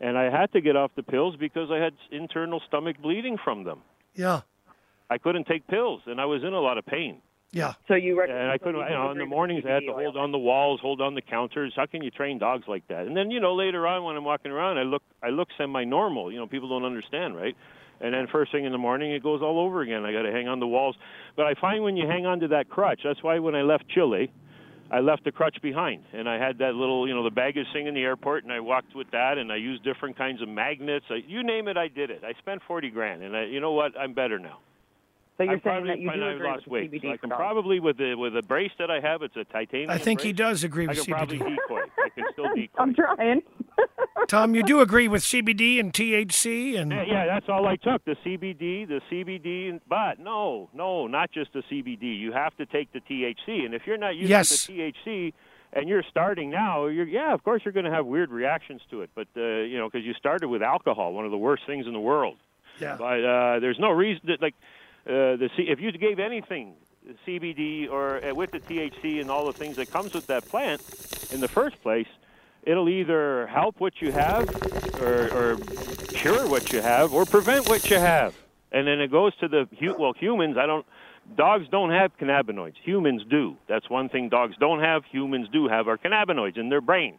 [0.00, 3.64] and I had to get off the pills because I had internal stomach bleeding from
[3.64, 3.80] them.
[4.14, 4.40] Yeah.
[5.10, 7.22] I couldn't take pills, and I was in a lot of pain.
[7.52, 7.72] Yeah.
[7.86, 8.76] So you rec- And I couldn't.
[8.76, 11.14] you You know, in the mornings I had to hold on the walls, hold on
[11.14, 11.72] the counters.
[11.74, 13.06] How can you train dogs like that?
[13.06, 16.30] And then you know later on when I'm walking around, I look I look semi-normal.
[16.30, 17.56] You know, people don't understand, right?
[18.00, 20.04] And then first thing in the morning, it goes all over again.
[20.04, 20.94] I got to hang on the walls.
[21.36, 23.88] But I find when you hang on to that crutch, that's why when I left
[23.88, 24.30] Chile,
[24.90, 27.88] I left the crutch behind, and I had that little, you know, the baggage thing
[27.88, 31.04] in the airport, and I walked with that, and I used different kinds of magnets.
[31.10, 32.22] I, you name it, I did it.
[32.24, 33.98] I spent forty grand, and I, you know what?
[33.98, 34.60] I'm better now.
[35.38, 36.92] So you're I saying probably that you do I've agree lost with weight.
[36.92, 37.38] CBD So I can dogs.
[37.38, 39.88] probably with the with the brace that I have, it's a titanium.
[39.90, 41.56] I think he does agree I with can probably CBD.
[41.56, 41.80] decoy.
[42.04, 42.82] I can still decoy.
[42.82, 43.42] I'm trying.
[44.28, 48.04] Tom, you do agree with CBD and THC and Yeah, yeah, that's all I took.
[48.04, 52.18] The CBD, the CBD, but no, no, not just the CBD.
[52.18, 54.66] You have to take the THC, and if you're not using Yes.
[54.66, 54.72] the
[55.06, 55.32] THC
[55.72, 59.02] and you're starting now, you're yeah, of course you're going to have weird reactions to
[59.02, 59.10] it.
[59.14, 61.92] But uh, you know, because you started with alcohol, one of the worst things in
[61.92, 62.36] the world.
[62.80, 62.96] Yeah.
[62.98, 64.54] But uh, there's no reason that like
[65.08, 66.74] uh, the C- if you gave anything
[67.26, 70.82] CBD or uh, with the THC and all the things that comes with that plant
[71.32, 72.06] in the first place,
[72.62, 74.48] it'll either help what you have
[75.00, 75.56] or, or
[76.08, 78.34] cure what you have or prevent what you have.
[78.70, 79.66] And then it goes to the
[79.98, 80.56] well humans.
[80.58, 80.84] I don't
[81.36, 82.74] dogs don't have cannabinoids.
[82.84, 83.56] Humans do.
[83.68, 85.04] That's one thing dogs don't have.
[85.10, 87.18] Humans do have are cannabinoids in their brain.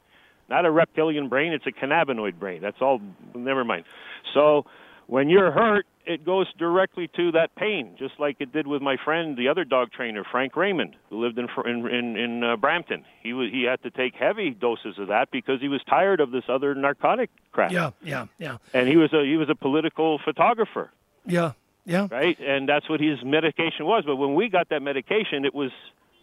[0.49, 2.61] Not a reptilian brain, it's a cannabinoid brain.
[2.61, 2.99] That's all,
[3.35, 3.85] never mind.
[4.33, 4.65] So
[5.05, 8.97] when you're hurt, it goes directly to that pain, just like it did with my
[9.05, 13.05] friend, the other dog trainer, Frank Raymond, who lived in in in, in uh, Brampton.
[13.21, 16.31] He was he had to take heavy doses of that because he was tired of
[16.31, 17.71] this other narcotic crap.
[17.71, 18.57] Yeah, yeah, yeah.
[18.73, 20.89] And he was a he was a political photographer.
[21.27, 21.51] Yeah,
[21.85, 22.07] yeah.
[22.09, 24.03] Right, and that's what his medication was.
[24.03, 25.71] But when we got that medication, it was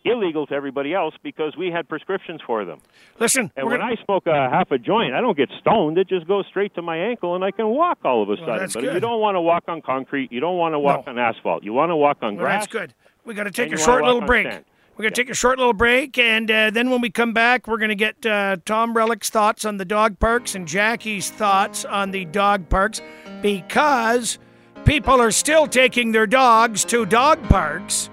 [0.07, 2.81] illegal to everybody else because we had prescriptions for them.
[3.19, 3.93] Listen, and when gonna...
[3.93, 5.99] I smoke a half a joint, I don't get stoned.
[5.99, 8.47] It just goes straight to my ankle, and I can walk all of a well,
[8.47, 8.71] sudden.
[8.73, 8.95] But good.
[8.95, 10.33] you don't want to walk on concrete.
[10.33, 11.13] You don't want to walk no.
[11.13, 11.65] on asphalt.
[11.65, 12.63] You want to walk on well, grass.
[12.63, 12.95] That's good.
[13.25, 14.47] We got to take a short little break.
[14.47, 14.65] Sand.
[14.97, 17.67] We're going to take a short little break, and uh, then when we come back,
[17.67, 21.85] we're going to get uh, Tom Relick's thoughts on the dog parks and Jackie's thoughts
[21.85, 23.03] on the dog parks
[23.43, 24.39] because
[24.87, 28.09] people are still taking their dogs to dog parks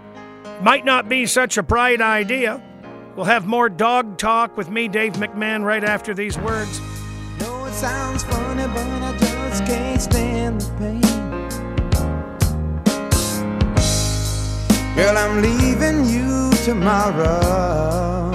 [0.63, 2.63] might not be such a bright idea.
[3.17, 6.79] We'll have more dog talk with me, Dave McMahon, right after these words.
[7.41, 11.01] No, it sounds funny, but I just can't stand the pain.
[14.95, 18.31] Girl, I'm leaving you tomorrow.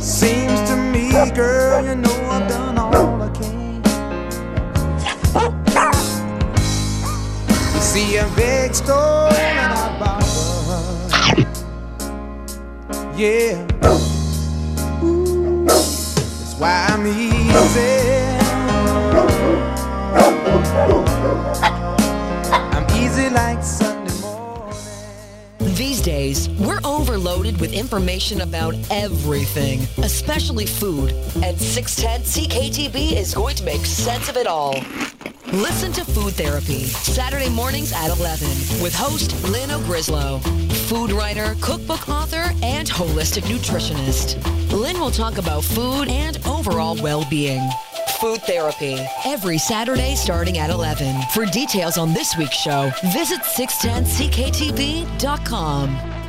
[0.00, 2.19] Seems to me, girl, you know
[7.90, 9.80] see a big store and.
[13.18, 13.66] Yeah.
[15.02, 18.30] Ooh, that's why I'm easy.
[22.72, 24.78] I'm easy like Sunday morning.
[25.74, 31.10] These days, we're overloaded with information about everything, especially food.
[31.42, 34.76] And 610 CKTB is going to make sense of it all.
[35.52, 38.46] Listen to Food Therapy, Saturday mornings at 11,
[38.80, 40.40] with host Lynn Ogryzlo,
[40.88, 44.36] food writer, cookbook author, and holistic nutritionist.
[44.72, 47.68] Lynn will talk about food and overall well being.
[48.20, 51.20] Food Therapy, every Saturday starting at 11.
[51.34, 56.19] For details on this week's show, visit 610ckTB.com.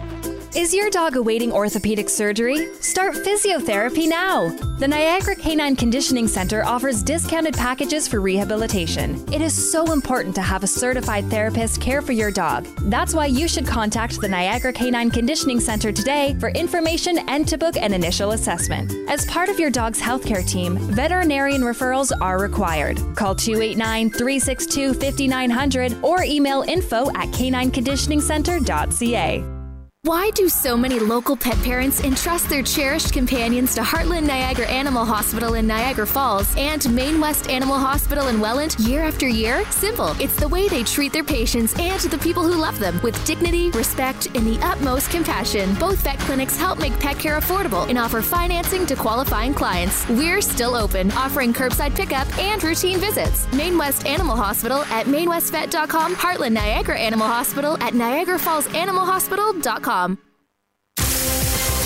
[0.54, 2.76] Is your dog awaiting orthopedic surgery?
[2.82, 4.50] Start physiotherapy now.
[4.80, 9.24] The Niagara Canine Conditioning Center offers discounted packages for rehabilitation.
[9.32, 12.66] It is so important to have a certified therapist care for your dog.
[12.90, 17.58] That's why you should contact the Niagara Canine Conditioning Center today for information and to
[17.58, 18.92] book an initial assessment.
[19.10, 22.98] As part of your dog's healthcare team, veterinarian referrals are required.
[23.16, 29.61] Call 289 362 5900 or email info at canineconditioningcenter.ca.
[30.04, 35.06] Why do so many local pet parents entrust their cherished companions to Heartland Niagara Animal
[35.06, 39.64] Hospital in Niagara Falls and Main West Animal Hospital in Welland year after year?
[39.70, 40.20] Simple.
[40.20, 43.70] It's the way they treat their patients and the people who love them with dignity,
[43.70, 45.76] respect, and the utmost compassion.
[45.76, 50.10] Both vet clinics help make pet care affordable and offer financing to qualifying clients.
[50.10, 53.46] We're still open, offering curbside pickup and routine visits.
[53.54, 59.91] Main West Animal Hospital at mainwestvet.com, Heartland Niagara Animal Hospital at niagarafallsanimalhospital.com.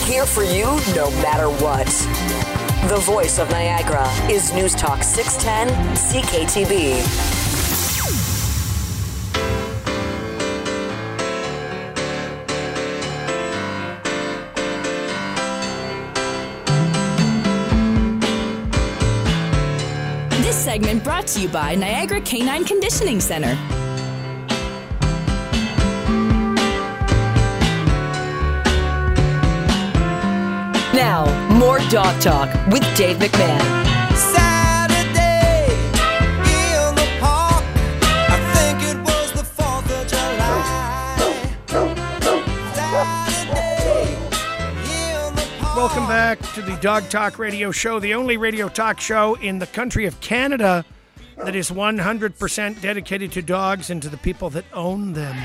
[0.06, 1.88] Here for you no matter what.
[2.88, 7.02] The voice of Niagara is News Talk 610 CKTB.
[20.44, 23.58] This segment brought to you by Niagara Canine Conditioning Center.
[30.96, 33.60] Now, more Dog Talk with Dave McMahon.
[34.16, 37.66] Saturday in the park.
[38.02, 40.64] I think it was the 4th of July.
[42.74, 44.14] Saturday
[45.28, 45.76] in the park.
[45.76, 49.68] Welcome back to the Dog Talk Radio Show, the only radio talk show in the
[49.68, 50.86] country of Canada
[51.44, 55.36] that is 100% dedicated to dogs and to the people that own them.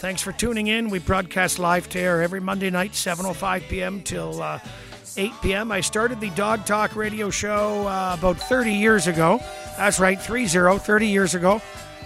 [0.00, 0.88] Thanks for tuning in.
[0.88, 4.00] We broadcast live to air every Monday night, 7.05 p.m.
[4.00, 4.58] till uh,
[5.18, 5.70] 8 p.m.
[5.70, 9.40] I started the Dog Talk radio show uh, about 30 years ago.
[9.76, 11.60] That's right, 30, 30 years ago.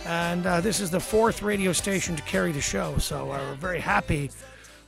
[0.07, 2.99] And uh, this is the fourth radio station to carry the show.
[2.99, 4.33] So uh, we're very happy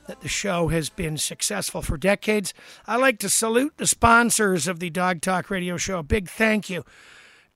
[0.07, 2.53] that the show has been successful for decades.
[2.87, 5.99] I like to salute the sponsors of the Dog Talk radio show.
[5.99, 6.83] A big thank you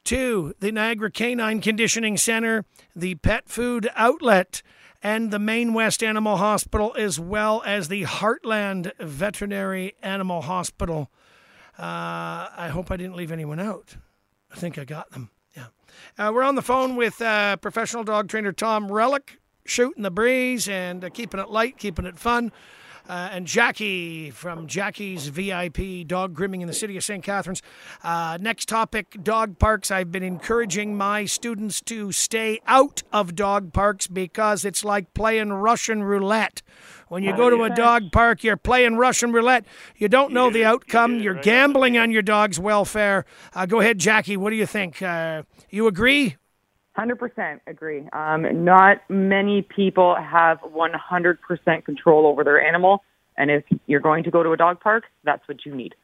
[0.05, 2.63] to the Niagara Canine Conditioning Center,
[2.95, 4.61] the Pet Food Outlet,
[5.03, 11.11] and the Main West Animal Hospital, as well as the Heartland Veterinary Animal Hospital.
[11.77, 13.95] Uh, I hope I didn't leave anyone out.
[14.51, 15.29] I think I got them.
[15.55, 15.67] Yeah.
[16.17, 20.67] Uh, we're on the phone with uh, professional dog trainer Tom Relic, shooting the breeze
[20.67, 22.51] and uh, keeping it light, keeping it fun.
[23.11, 27.21] Uh, and Jackie from Jackie's VIP Dog Grooming in the city of St.
[27.21, 27.61] Catharines.
[28.05, 29.91] Uh, next topic dog parks.
[29.91, 35.51] I've been encouraging my students to stay out of dog parks because it's like playing
[35.51, 36.61] Russian roulette.
[37.09, 39.65] When you go to a dog park, you're playing Russian roulette.
[39.97, 41.19] You don't know the outcome.
[41.19, 43.25] You're gambling on your dog's welfare.
[43.53, 44.37] Uh, go ahead, Jackie.
[44.37, 45.01] What do you think?
[45.01, 46.37] Uh, you agree?
[46.93, 48.07] Hundred percent agree.
[48.11, 53.03] Um, not many people have one hundred percent control over their animal,
[53.37, 55.95] and if you're going to go to a dog park, that's what you need.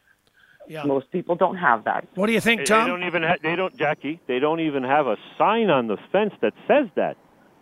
[0.70, 0.84] Yeah.
[0.86, 2.08] Most people don't have that.
[2.16, 2.86] What do you think, They, Tom?
[2.86, 3.24] they don't even.
[3.24, 4.22] Ha- they don't, Jackie.
[4.28, 7.18] They don't even have a sign on the fence that says that.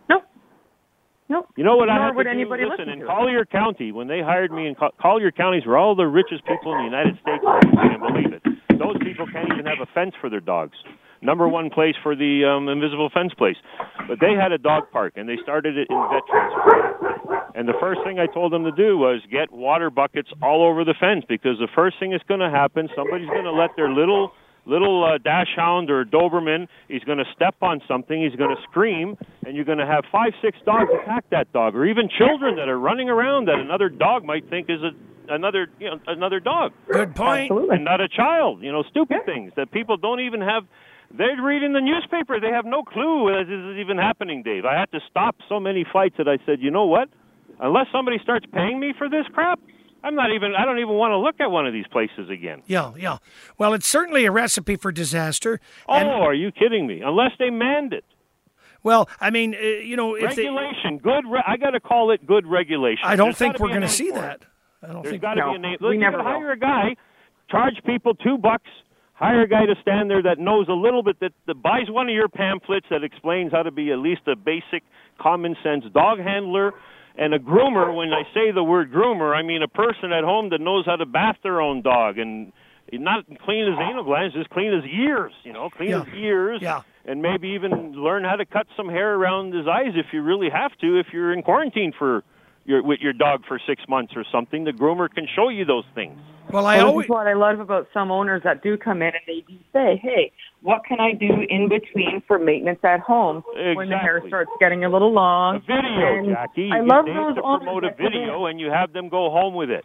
[0.08, 0.22] Nope.
[1.28, 1.48] Nope.
[1.56, 2.70] You know what I have would to anybody do?
[2.70, 3.08] Listen, listen in to it.
[3.08, 6.72] Collier County, when they hired me in Col- Collier counties, were all the richest people
[6.72, 7.42] in the United States.
[7.42, 8.42] You can't believe it.
[8.78, 10.76] Those people can't even have a fence for their dogs.
[11.22, 13.56] Number one place for the um, invisible fence place.
[14.08, 16.96] But they had a dog park, and they started it in Veterans Square.
[17.54, 20.84] And the first thing I told them to do was get water buckets all over
[20.84, 23.90] the fence because the first thing that's going to happen, somebody's going to let their
[23.90, 24.32] little
[24.66, 29.16] little uh, dachshund or Doberman, he's going to step on something, he's going to scream,
[29.46, 32.68] and you're going to have five, six dogs attack that dog, or even children that
[32.68, 34.90] are running around that another dog might think is a
[35.28, 36.72] another you know another dog.
[36.90, 37.50] Good point.
[37.50, 37.76] Absolutely.
[37.76, 38.62] And not a child.
[38.62, 40.64] You know, stupid things that people don't even have.
[41.12, 42.38] They're reading the newspaper.
[42.40, 44.64] They have no clue that this is even happening, Dave.
[44.64, 47.08] I had to stop so many fights that I said, you know what?
[47.60, 49.58] Unless somebody starts paying me for this crap,
[50.04, 50.54] I'm not even.
[50.54, 52.62] I don't even want to look at one of these places again.
[52.66, 53.18] Yeah, yeah.
[53.56, 55.58] Well, it's certainly a recipe for disaster.
[55.88, 57.00] Oh, And- are you kidding me?
[57.00, 58.04] Unless they manned it.
[58.82, 61.24] well, I mean, uh, you know, if they, regulation, good.
[61.28, 63.04] Re- I got to call it good regulation.
[63.04, 64.42] I don't There's think we're going to see that.
[64.82, 65.76] I don't There's think got to No, be a name.
[65.80, 66.30] we Look, you never could will.
[66.32, 66.96] hire a guy,
[67.50, 68.68] charge people two bucks,
[69.16, 72.08] hire a guy to stand there that knows a little bit that, that buys one
[72.08, 74.82] of your pamphlets that explains how to be at least a basic
[75.18, 76.72] common sense dog handler
[77.18, 77.94] and a groomer.
[77.96, 80.96] When I say the word groomer, I mean a person at home that knows how
[80.96, 82.52] to bath their own dog and
[82.92, 85.32] not clean his anal glands, just clean his ears.
[85.44, 86.04] You know, clean Yeah.
[86.04, 86.58] his ears.
[86.62, 86.82] Yeah.
[87.08, 90.50] And maybe even learn how to cut some hair around his eyes if you really
[90.50, 90.98] have to.
[90.98, 92.22] If you're in quarantine for
[92.66, 95.84] your with your dog for six months or something, the groomer can show you those
[95.94, 96.18] things.
[96.52, 99.24] Well, I Well, always what I love about some owners that do come in and
[99.26, 100.30] they do say, "Hey,
[100.62, 103.42] what can I do in between for maintenance at home
[103.74, 106.70] when the hair starts getting a little long?" A video, And Jackie.
[106.72, 109.08] I you love get those to owners promote a that video, and you have them
[109.08, 109.84] go home with it.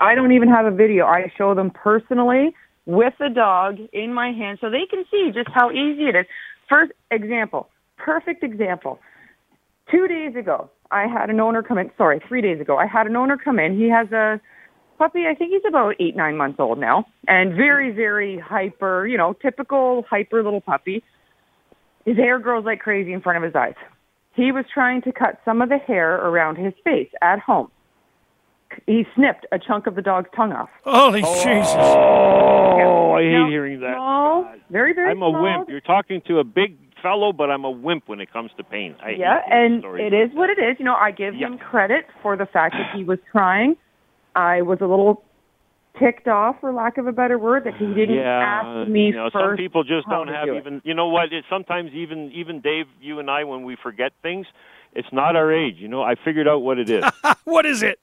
[0.00, 1.06] I don't even have a video.
[1.06, 2.54] I show them personally
[2.86, 6.26] with the dog in my hand so they can see just how easy it is.
[6.68, 8.98] First example, perfect example.
[9.92, 11.90] Two days ago, I had an owner come in.
[11.98, 13.78] Sorry, three days ago, I had an owner come in.
[13.78, 14.40] He has a
[14.98, 15.24] puppy.
[15.30, 19.06] I think he's about eight, nine months old now, and very, very hyper.
[19.06, 21.04] You know, typical hyper little puppy.
[22.06, 23.74] His hair grows like crazy in front of his eyes.
[24.34, 27.70] He was trying to cut some of the hair around his face at home.
[28.86, 30.70] He snipped a chunk of the dog's tongue off.
[30.84, 31.74] Holy oh, Jesus!
[31.76, 33.94] Oh, I hate Now, hearing that.
[33.94, 35.68] Small, very, very I'm a wimp.
[35.68, 38.94] You're talking to a big fellow, but I'm a wimp when it comes to pain.
[39.02, 40.76] I Yeah, and stories it is what it is.
[40.78, 41.48] You know, I give Yeah.
[41.48, 43.76] him credit for the fact that he was trying.
[44.34, 45.24] I was a little
[45.98, 49.12] ticked off, for lack of a better word, that he didn't yeah, ask me you
[49.12, 49.44] know, first.
[49.44, 50.58] some people just don't have do it.
[50.58, 50.80] even.
[50.84, 51.32] You know what?
[51.32, 54.46] It's sometimes even even Dave, you and I, when we forget things,
[54.94, 55.76] it's not our age.
[55.78, 57.04] You know, I figured out what it is.
[57.44, 57.98] what is it?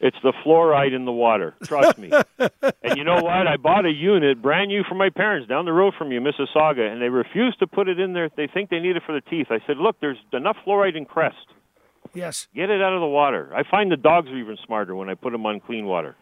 [0.00, 1.54] It's the fluoride in the water.
[1.62, 2.10] Trust me.
[2.38, 3.46] and you know what?
[3.46, 6.90] I bought a unit brand new for my parents down the road from you, Mississauga,
[6.90, 8.28] and they refuse to put it in there.
[8.36, 9.46] They think they need it for the teeth.
[9.50, 11.46] I said, look, there's enough fluoride in Crest.
[12.12, 12.48] Yes.
[12.54, 13.50] Get it out of the water.
[13.54, 16.16] I find the dogs are even smarter when I put them on clean water.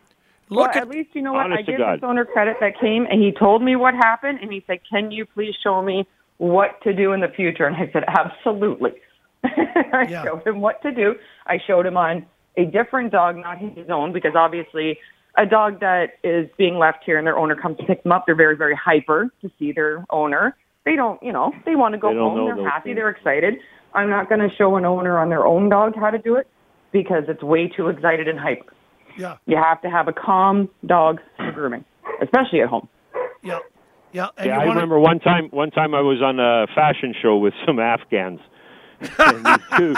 [0.50, 1.52] well, at, least you know what?
[1.52, 1.98] I to give God.
[1.98, 5.10] this owner credit that came and he told me what happened and he said, "Can
[5.10, 6.06] you please show me
[6.38, 8.92] what to do in the future?" And I said, "Absolutely."
[9.44, 11.14] I showed him what to do.
[11.46, 12.26] I showed him on
[12.56, 14.98] a different dog, not his own, because obviously
[15.36, 18.24] a dog that is being left here and their owner comes to pick them up,
[18.26, 20.56] they're very, very hyper to see their owner.
[20.84, 22.44] They don't, you know, they want to go They home.
[22.56, 22.90] They're happy.
[22.90, 22.96] things.
[22.96, 23.54] They're excited.
[23.94, 26.46] I'm not going to show an owner on their own dog how to do it
[26.92, 28.72] because it's way too excited and hyper.
[29.16, 29.36] Yeah.
[29.46, 31.84] You have to have a calm dog for grooming,
[32.22, 32.88] especially at home.
[33.42, 33.58] Yeah.
[34.12, 34.28] Yeah.
[34.36, 35.48] And yeah, you I wanna- remember one time.
[35.50, 38.40] One time, I was on a fashion show with some Afghans.
[39.18, 39.94] And these two,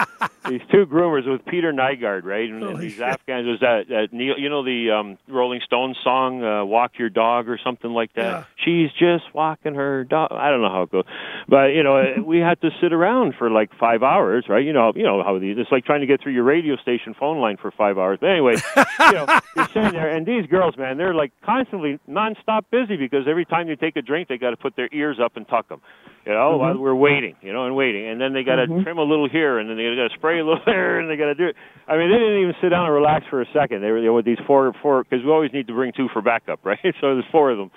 [0.49, 2.49] these two groomers with Peter Nygard, right?
[2.49, 3.03] And, and these shit.
[3.03, 7.11] Afghans was that, that Neil, you know the um, Rolling Stones song uh, "Walk Your
[7.11, 8.47] Dog" or something like that.
[8.65, 10.31] She's just walking her dog.
[10.33, 11.05] I don't know how it goes,
[11.49, 14.65] but you know, we had to sit around for like five hours, right?
[14.65, 15.57] You know, you know how these.
[15.59, 18.19] It's like trying to get through your radio station phone line for five hours.
[18.21, 22.63] But anyway, you know, you're sitting there, and these girls, man, they're like constantly nonstop
[22.71, 25.37] busy because every time you take a drink, they got to put their ears up
[25.37, 25.81] and tuck them.
[26.27, 26.59] You know, Mm-hmm.
[26.61, 28.83] while we're waiting, you know, and waiting, and then they got to Mhm.
[28.83, 31.17] trim a little here, and then they got to spray a little there, and they
[31.17, 31.57] got to do it.
[31.87, 33.83] I mean, they didn't even sit down and relax for a second.
[33.83, 36.23] They were there with these four, four, because we always need to bring two for
[36.23, 36.79] backup, right?
[37.03, 37.71] So there's four of them.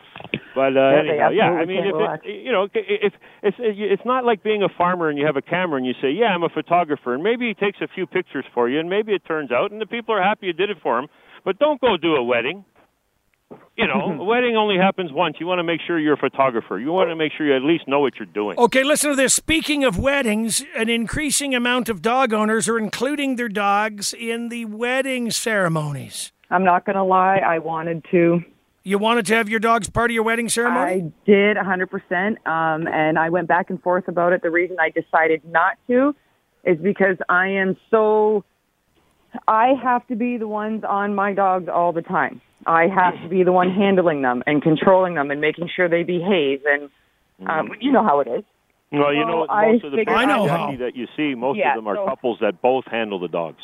[0.56, 2.24] But uh, Yeah, anyhow, yeah, I mean, if relax.
[2.26, 3.14] it, you know, if
[3.44, 6.12] it's it's not like being a farmer and you have a camera and you say,
[6.12, 9.14] yeah, I'm a photographer, and maybe he takes a few pictures for you, and maybe
[9.14, 11.08] it turns out, and the people are happy you did it for him.
[11.44, 12.66] But don't go do a wedding.
[13.78, 15.38] You know, a wedding only happens once.
[15.40, 16.80] You want to make sure you're a photographer.
[16.80, 18.58] You want to make sure you at least know what you're doing.
[18.58, 19.34] Okay, listen to this.
[19.34, 24.66] Speaking of weddings, an increasing amount of dog owners are including their dogs in the
[24.66, 26.32] wedding ceremonies.
[26.50, 28.42] I'm not going to lie, I wanted to.
[28.88, 30.80] You wanted to have your dogs part of your wedding ceremony?
[30.80, 34.42] I did 100%, um, and I went back and forth about it.
[34.42, 36.16] The reason I decided not to
[36.64, 38.46] is because I am so.
[39.46, 42.40] I have to be the ones on my dogs all the time.
[42.66, 46.04] I have to be the one handling them and controlling them and making sure they
[46.04, 46.62] behave.
[46.66, 46.90] And
[47.46, 48.46] um, you know how it is.
[48.94, 50.74] Well, you So know, I most of the figured pictures, I know how.
[50.80, 53.60] that you see, most Yeah, of them are so- couples that both handle the dogs.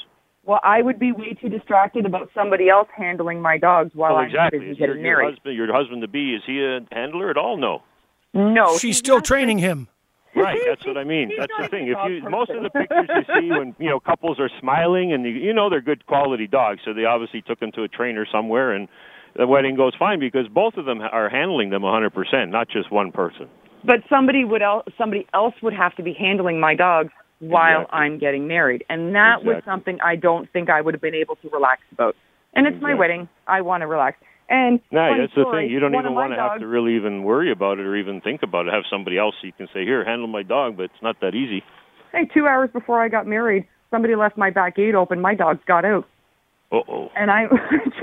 [0.45, 4.21] Well, I would be way too distracted about somebody else handling my dogs while well,
[4.21, 4.59] I'm exactly.
[4.59, 5.35] busy Is your, getting your married.
[5.35, 7.57] husband, your husband to be, is he a handler at all?
[7.57, 7.81] No.
[8.33, 9.87] No, She's still training him.
[10.35, 11.31] Right, that's what I mean.
[11.37, 11.87] That's the thing.
[11.87, 15.23] If you most of the pictures you see when you know couples are smiling and
[15.23, 18.25] you, you know they're good quality dogs, so they obviously took them to a trainer
[18.31, 18.87] somewhere, and
[19.37, 23.11] the wedding goes fine because both of them are handling them 100%, not just one
[23.11, 23.47] person.
[23.85, 27.11] But somebody would el- somebody else would have to be handling my dogs
[27.49, 27.99] while Exactly.
[27.99, 31.35] I'm getting married, and that was something I don't think I would have been able
[31.37, 32.15] to relax about.
[32.53, 34.17] And it's my wedding; I want to relax.
[34.49, 35.69] And No, that's the thing.
[35.71, 38.43] You don't even want to have to really even worry about it or even think
[38.43, 38.73] about it.
[38.73, 41.63] Have somebody else you can say, "Here, handle my dog," but it's not that easy.
[42.11, 45.19] Hey, two hours before I got married, somebody left my back gate open.
[45.21, 46.05] My dogs got out,
[46.71, 47.09] Uh oh.
[47.15, 47.45] and I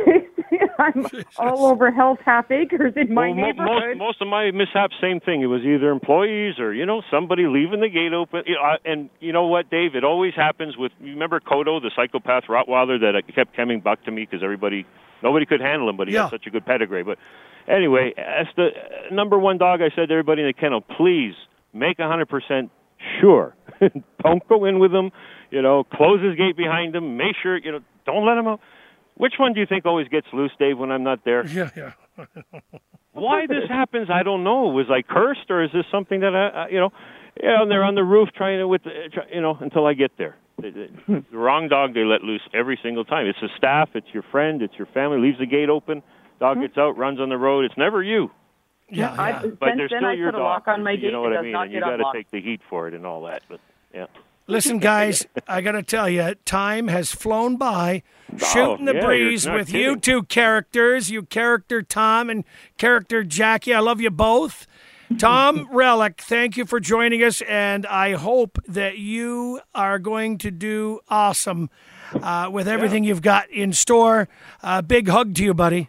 [0.78, 1.06] I'm
[1.38, 3.96] all over Hell's Half Acres in my well, mo- neighborhood.
[3.98, 5.42] most most of my mishaps, same thing.
[5.42, 8.42] It was either employees or you know somebody leaving the gate open.
[8.46, 9.94] You know, I- and you know what, Dave?
[9.94, 10.92] It always happens with.
[11.00, 14.86] You remember Kodo, the psychopath Rottweiler that uh, kept coming back to me because everybody,
[15.22, 16.24] nobody could handle him, but he Yeah.
[16.24, 17.02] had such a good pedigree.
[17.04, 17.18] But
[17.68, 21.34] anyway, as the uh, number one dog, I said to everybody in the kennel, please
[21.72, 22.70] make a hundred percent
[23.20, 23.54] sure.
[24.22, 25.10] don't go in with him.
[25.50, 27.16] You know, close his gate behind him.
[27.16, 27.80] Make sure you know.
[28.06, 28.60] Don't let him out.
[29.20, 31.46] Which one do you think always gets loose, Dave, when I'm not there?
[31.46, 31.92] Yeah, yeah.
[33.12, 34.68] Why this happens, I don't know.
[34.68, 36.90] Was I cursed, or is this something that I, I you know,
[37.42, 39.92] yeah, and they're on the roof trying to with, the, try, you know, until I
[39.92, 40.36] get there.
[40.56, 41.18] The, the, hmm.
[41.30, 43.26] the wrong dog they let loose every single time.
[43.26, 45.18] It's the staff, it's your friend, it's your family.
[45.18, 46.02] Leaves the gate open,
[46.38, 46.62] dog hmm.
[46.62, 47.66] gets out, runs on the road.
[47.66, 48.30] It's never you.
[48.88, 49.40] Yeah, I, yeah.
[49.42, 50.64] But since they're then, still I your put a dog.
[50.66, 51.54] lock on my you know what I mean?
[51.54, 53.42] And you got to take the heat for it and all that.
[53.50, 53.60] But
[53.92, 54.06] yeah.
[54.50, 58.02] Listen, guys, I got to tell you, time has flown by
[58.36, 62.44] shooting the yeah, breeze with you two characters, you character Tom and
[62.76, 63.72] character Jackie.
[63.72, 64.66] I love you both.
[65.18, 70.50] Tom Relic, thank you for joining us, and I hope that you are going to
[70.50, 71.70] do awesome
[72.14, 74.28] uh, with everything you've got in store.
[74.62, 75.88] Uh, big hug to you, buddy.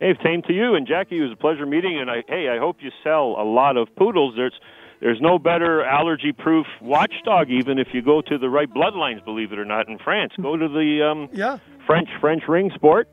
[0.00, 1.18] Hey, same to you and Jackie.
[1.18, 1.98] It was a pleasure meeting.
[2.00, 4.34] And I, hey, I hope you sell a lot of poodles.
[4.36, 4.58] There's
[5.02, 9.22] there's no better allergy-proof watchdog, even if you go to the right bloodlines.
[9.24, 11.58] Believe it or not, in France, go to the um, Yeah.
[11.86, 13.08] French French ring sport,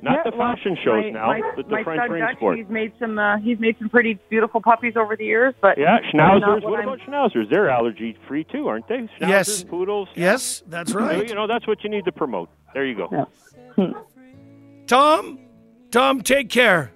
[0.00, 2.22] not Yeah, the well, fashion shows my, now, my, but the my French son ring
[2.22, 2.56] Dutch, sport.
[2.56, 3.18] He's made some.
[3.18, 6.62] Uh, he's made some pretty beautiful puppies over the years, but Yeah, schnauzers.
[6.62, 7.50] what What about schnauzers?
[7.50, 9.00] They're allergy-free too, aren't they?
[9.20, 9.64] Schnauzers, Yes.
[9.64, 10.08] poodles.
[10.14, 11.28] Yes, that's So, right.
[11.28, 12.48] You know, that's what you need to promote.
[12.72, 13.28] There you go.
[14.86, 15.38] Tom,
[15.90, 16.90] Tom, take care.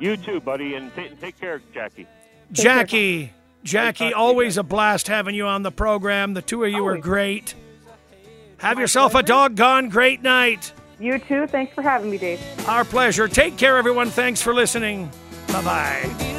[0.00, 2.06] You too, buddy, and ta take care, Jackie.
[2.52, 3.32] Jackie,
[3.64, 6.34] Jackie, always a blast having you on the program.
[6.34, 7.54] The two of you are great.
[8.58, 10.72] Have yourself a doggone great night.
[11.00, 11.46] You too.
[11.46, 12.40] Thanks for having me, Dave.
[12.68, 13.26] Our pleasure.
[13.26, 14.10] Take care, everyone.
[14.10, 15.10] Thanks for listening.
[15.48, 16.34] Bye bye.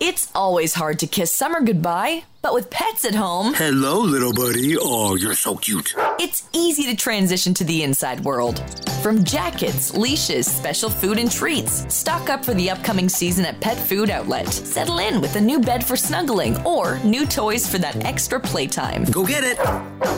[0.00, 4.76] It's always hard to kiss summer goodbye, but with pets at home, Hello, little buddy.
[4.78, 5.94] Oh, you're so cute.
[6.20, 8.62] it's easy to transition to the inside world.
[9.02, 13.78] From jackets, leashes, special food and treats, stock up for the upcoming season at Pet
[13.78, 14.48] Food Outlet.
[14.48, 19.04] Settle in with a new bed for snuggling or new toys for that extra playtime.
[19.04, 19.56] Go get it.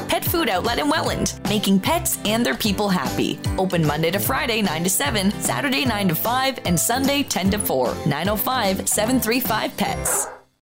[0.08, 3.38] Pet Food Outlet in Welland, making pets and their people happy.
[3.56, 7.58] Open Monday to Friday, 9 to 7, Saturday, 9 to 5, and Sunday, 10 to
[7.58, 7.94] 4.
[8.06, 10.26] 905 735 Pets.